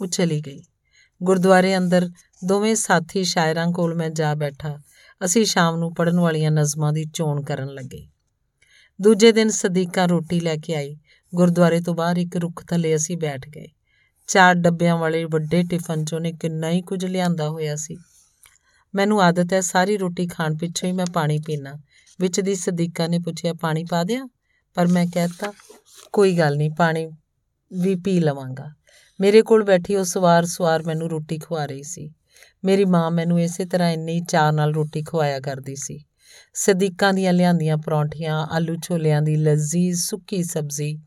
[0.00, 0.62] ਉਹ ਚਲੀ ਗਈ।
[1.22, 2.10] ਗੁਰਦੁਆਰੇ ਅੰਦਰ
[2.44, 4.78] ਦੋਵੇਂ ਸਾਥੀ ਸ਼ਾਇਰਾਂ ਕੋਲ ਮੈਂ ਜਾ ਬੈਠਾ।
[5.24, 8.06] ਅਸੀਂ ਸ਼ਾਮ ਨੂੰ ਪੜਨ ਵਾਲੀਆਂ ਨਜ਼ਮਾਂ ਦੀ ਚੋਣ ਕਰਨ ਲੱਗੇ।
[9.02, 10.96] ਦੂਜੇ ਦਿਨ ਸਦੀਕਾ ਰੋਟੀ ਲੈ ਕੇ ਆਈ।
[11.34, 13.66] ਗੁਰਦੁਆਰੇ ਤੋਂ ਬਾਹਰ ਇੱਕ ਰੁੱਖ ਥੱਲੇ ਅਸੀਂ ਬੈਠ ਗਏ।
[14.26, 17.96] ਚਾਰ ਡੱਬਿਆਂ ਵਾਲੇ ਵੱਡੇ ਟਿਫਨ 'ਚੋਂ ਨੇ ਕਿੰਨਾ ਹੀ ਕੁਝ ਲਿਆਂਦਾ ਹੋਇਆ ਸੀ।
[18.94, 21.74] ਮੈਨੂੰ ਆਦਤ ਹੈ ਸਾਰੀ ਰੋਟੀ ਖਾਣ ਪਿੱਛੋਂ ਹੀ ਮੈਂ ਪਾਣੀ ਪੀਣਾ
[22.20, 24.26] ਵਿੱਚ ਦੀ ਸਦੀਕਾ ਨੇ ਪੁੱਛਿਆ, ਪਾਣੀ ਪਾ ਦਿਆਂ?
[24.74, 25.52] ਪਰ ਮੈਂ ਕਹਿਤਾ,
[26.12, 27.06] ਕੋਈ ਗੱਲ ਨਹੀਂ, ਪਾਣੀ
[27.72, 28.74] ਵੀ ਪੀ ਲਵਾਂਗਾ।
[29.20, 32.10] ਮੇਰੇ ਕੋਲ ਬੈਠੀ ਉਹ ਸਵਾਰ ਸਵਾਰ ਮੈਨੂੰ ਰੋਟੀ ਖਵਾ ਰਹੀ ਸੀ।
[32.64, 36.04] ਮੇਰੀ ਮਾਂ ਮੈਨੂੰ ਇਸੇ ਤਰ੍ਹਾਂ ਇੰਨੀ ਚਾਹ ਨਾਲ ਰੋਟੀ ਖਵਾਇਆ ਕਰਦੀ ਸੀ।
[36.54, 40.98] ਸਦੀਕਾਂ ਦੀਆਂ ਲਿਆਂਦੀਆਂ ਪਰੌਂਠੀਆਂ, ਆਲੂ ਛੋਲਿਆਂ ਦੀ ਲਜ਼ੀਜ਼ ਸੁੱਕੀ ਸਬਜ਼ੀ,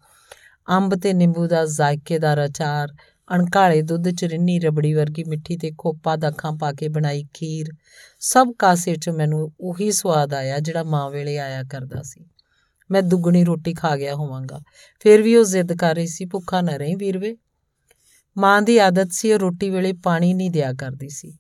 [0.70, 2.94] ਅੰਬ ਤੇ ਨਿੰਬੂ ਦਾ ਜ਼ਾਇਕੇਦਾਰ ਅਚਾਰ,
[3.36, 7.68] ਅਣਕਾਲੇ ਦੁੱਧ ਚ ਰਿੰਨੀ ਰਬੜੀ ਵਰਗੀ ਮਿੱਠੀ ਤੇ ਖੋਪਾ ਦਾਖਾਂ ਪਾ ਕੇ ਬਣਾਈ ਖੀਰ।
[8.20, 12.26] ਸਭ ਕਾਸੇ 'ਚ ਮੈਨੂੰ ਉਹੀ ਸਵਾਦ ਆਇਆ ਜਿਹੜਾ ਮਾਂ ਵੇਲੇ ਆਇਆ ਕਰਦਾ ਸੀ।
[12.92, 14.60] ਮੈਂ ਦੁੱਗਣੀ ਰੋਟੀ ਖਾ ਗਿਆ ਹੋਵਾਂਗਾ।
[15.00, 17.38] ਫਿਰ ਵੀ ਉਹ ਜ਼ਿੱਦ ਕਰ ਰਹੀ ਸੀ, ਭੁੱਖਾ ਨਾ ਰਹੀਂ ਵੀਰਵੇ।
[18.38, 21.38] ਮਾਂ ਦੀ ਆਦਤ ਸੀ, ਉਹ ਰੋਟੀ ਵੇਲੇ ਪਾਣੀ ਨਹੀਂ ਦਿਆ ਕਰਦੀ ਸੀ।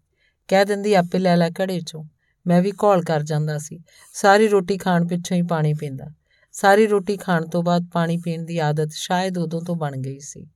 [0.47, 2.04] ਕਹਿ ਦਿੰਦੀ, ਆਪੇ ਲੈ ਲੈ ਘੜੇ 'ਚੋਂ।
[2.48, 3.80] ਮੈਂ ਵੀ ਘੋਲ ਕਰ ਜਾਂਦਾ ਸੀ।
[4.14, 6.06] ਸਾਰੀ ਰੋਟੀ ਖਾਣ ਪਿੱਛੋਂ ਹੀ ਪਾਣੀ ਪੀਂਦਾ।
[6.52, 10.48] ਸਾਰੀ ਰੋਟੀ ਖਾਣ ਤੋਂ ਬਾਅਦ ਪਾਣੀ ਪੀਣ ਦੀ ਆਦਤ ਸ਼ਾਇਦ ਉਦੋਂ ਤੋਂ ਬਣ ਗਈ ਸੀ।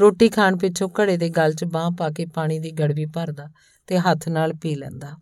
[0.00, 3.48] ਰੋਟੀ ਖਾਣ ਪਿੱਛੋਂ ਘੜੇ ਦੇ ਗਲ 'ਚ ਬਾਹ ਪਾ ਕੇ ਪਾਣੀ ਦੀ ਗੜਵੀ ਭਰਦਾ
[3.86, 5.12] ਤੇ ਹੱਥ ਨਾਲ ਪੀ ਲੈਂਦਾ।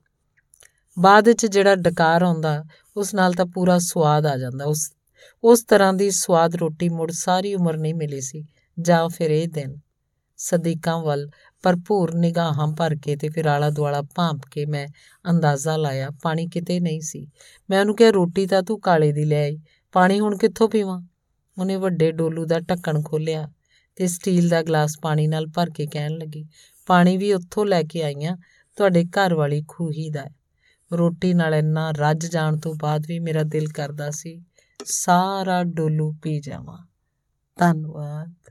[0.98, 2.64] ਬਾਅਦ 'ਚ ਜਿਹੜਾ ਡਕਾਰ ਆਉਂਦਾ,
[2.96, 4.92] ਉਸ ਨਾਲ ਤਾਂ ਪੂਰਾ ਸਵਾਦ ਆ ਜਾਂਦਾ। ਉਸ
[5.44, 8.44] ਉਸ ਤਰ੍ਹਾਂ ਦੀ ਸਵਾਦ ਰੋਟੀ ਮੁੜ ਸਾਰੀ ਉਮਰ ਨਹੀਂ ਮਿਲੀ ਸੀ,
[8.80, 9.76] ਜਾਂ ਫਿਰ ਇਹ ਦਿਨ।
[10.44, 11.30] ਸਦੀਕਾਂ ਵੱਲ
[11.62, 14.88] ਭਰਪੂਰ ਨਿਗਾਹਾਂ ਭਰ ਕੇ ਤੇ ਫਿਰ ਆਲਾ ਦੁਆਲਾ ਭਾਂਪ ਕੇ ਮੈਂ
[15.30, 17.26] ਅੰਦਾਜ਼ਾ ਲਾਇਆ, ਪਾਣੀ ਕਿਤੇ ਨਹੀਂ ਸੀ।
[17.70, 19.60] ਮੈਂ ਉਹਨੂੰ ਕਿਹਾ, ਰੋਟੀ ਤਾਂ ਤੂੰ ਕਾਲੇ ਦੀ ਲੈ ਆਈ,
[19.92, 21.02] ਪਾਣੀ ਹੁਣ ਕਿੱਥੋਂ ਪੀਵਾਂ?
[21.58, 23.48] ਉਹਨੇ ਵੱਡੇ ਡੋਲੂ ਦਾ ਢੱਕਣ ਖੋਲਿਆ
[23.96, 26.46] ਤੇ ਸਟੀਲ ਦਾ ਗਲਾਸ ਪਾਣੀ ਨਾਲ ਭਰ ਕੇ ਕਹਿਣ ਲੱਗੀ,
[26.86, 28.36] ਪਾਣੀ ਵੀ ਉੱਥੋਂ ਲੈ ਕੇ ਆਈਆਂ,
[28.76, 30.24] ਤੁਹਾਡੇ ਘਰ ਵਾਲੀ ਖੂਹੀ ਦਾ
[30.92, 34.42] ਰੋਟੀ ਨਾਲ ਇੰਨਾ ਰੱਜ ਜਾਣ ਤੋਂ ਬਾਅਦ ਵੀ ਮੇਰਾ ਦਿਲ ਕਰਦਾ ਸੀ,
[34.84, 36.86] ਸਾਰਾ ਡੋਲੂ ਪੀ ਜਾਵਾਂ।
[37.56, 38.50] ਧੰਨਵਾਦ।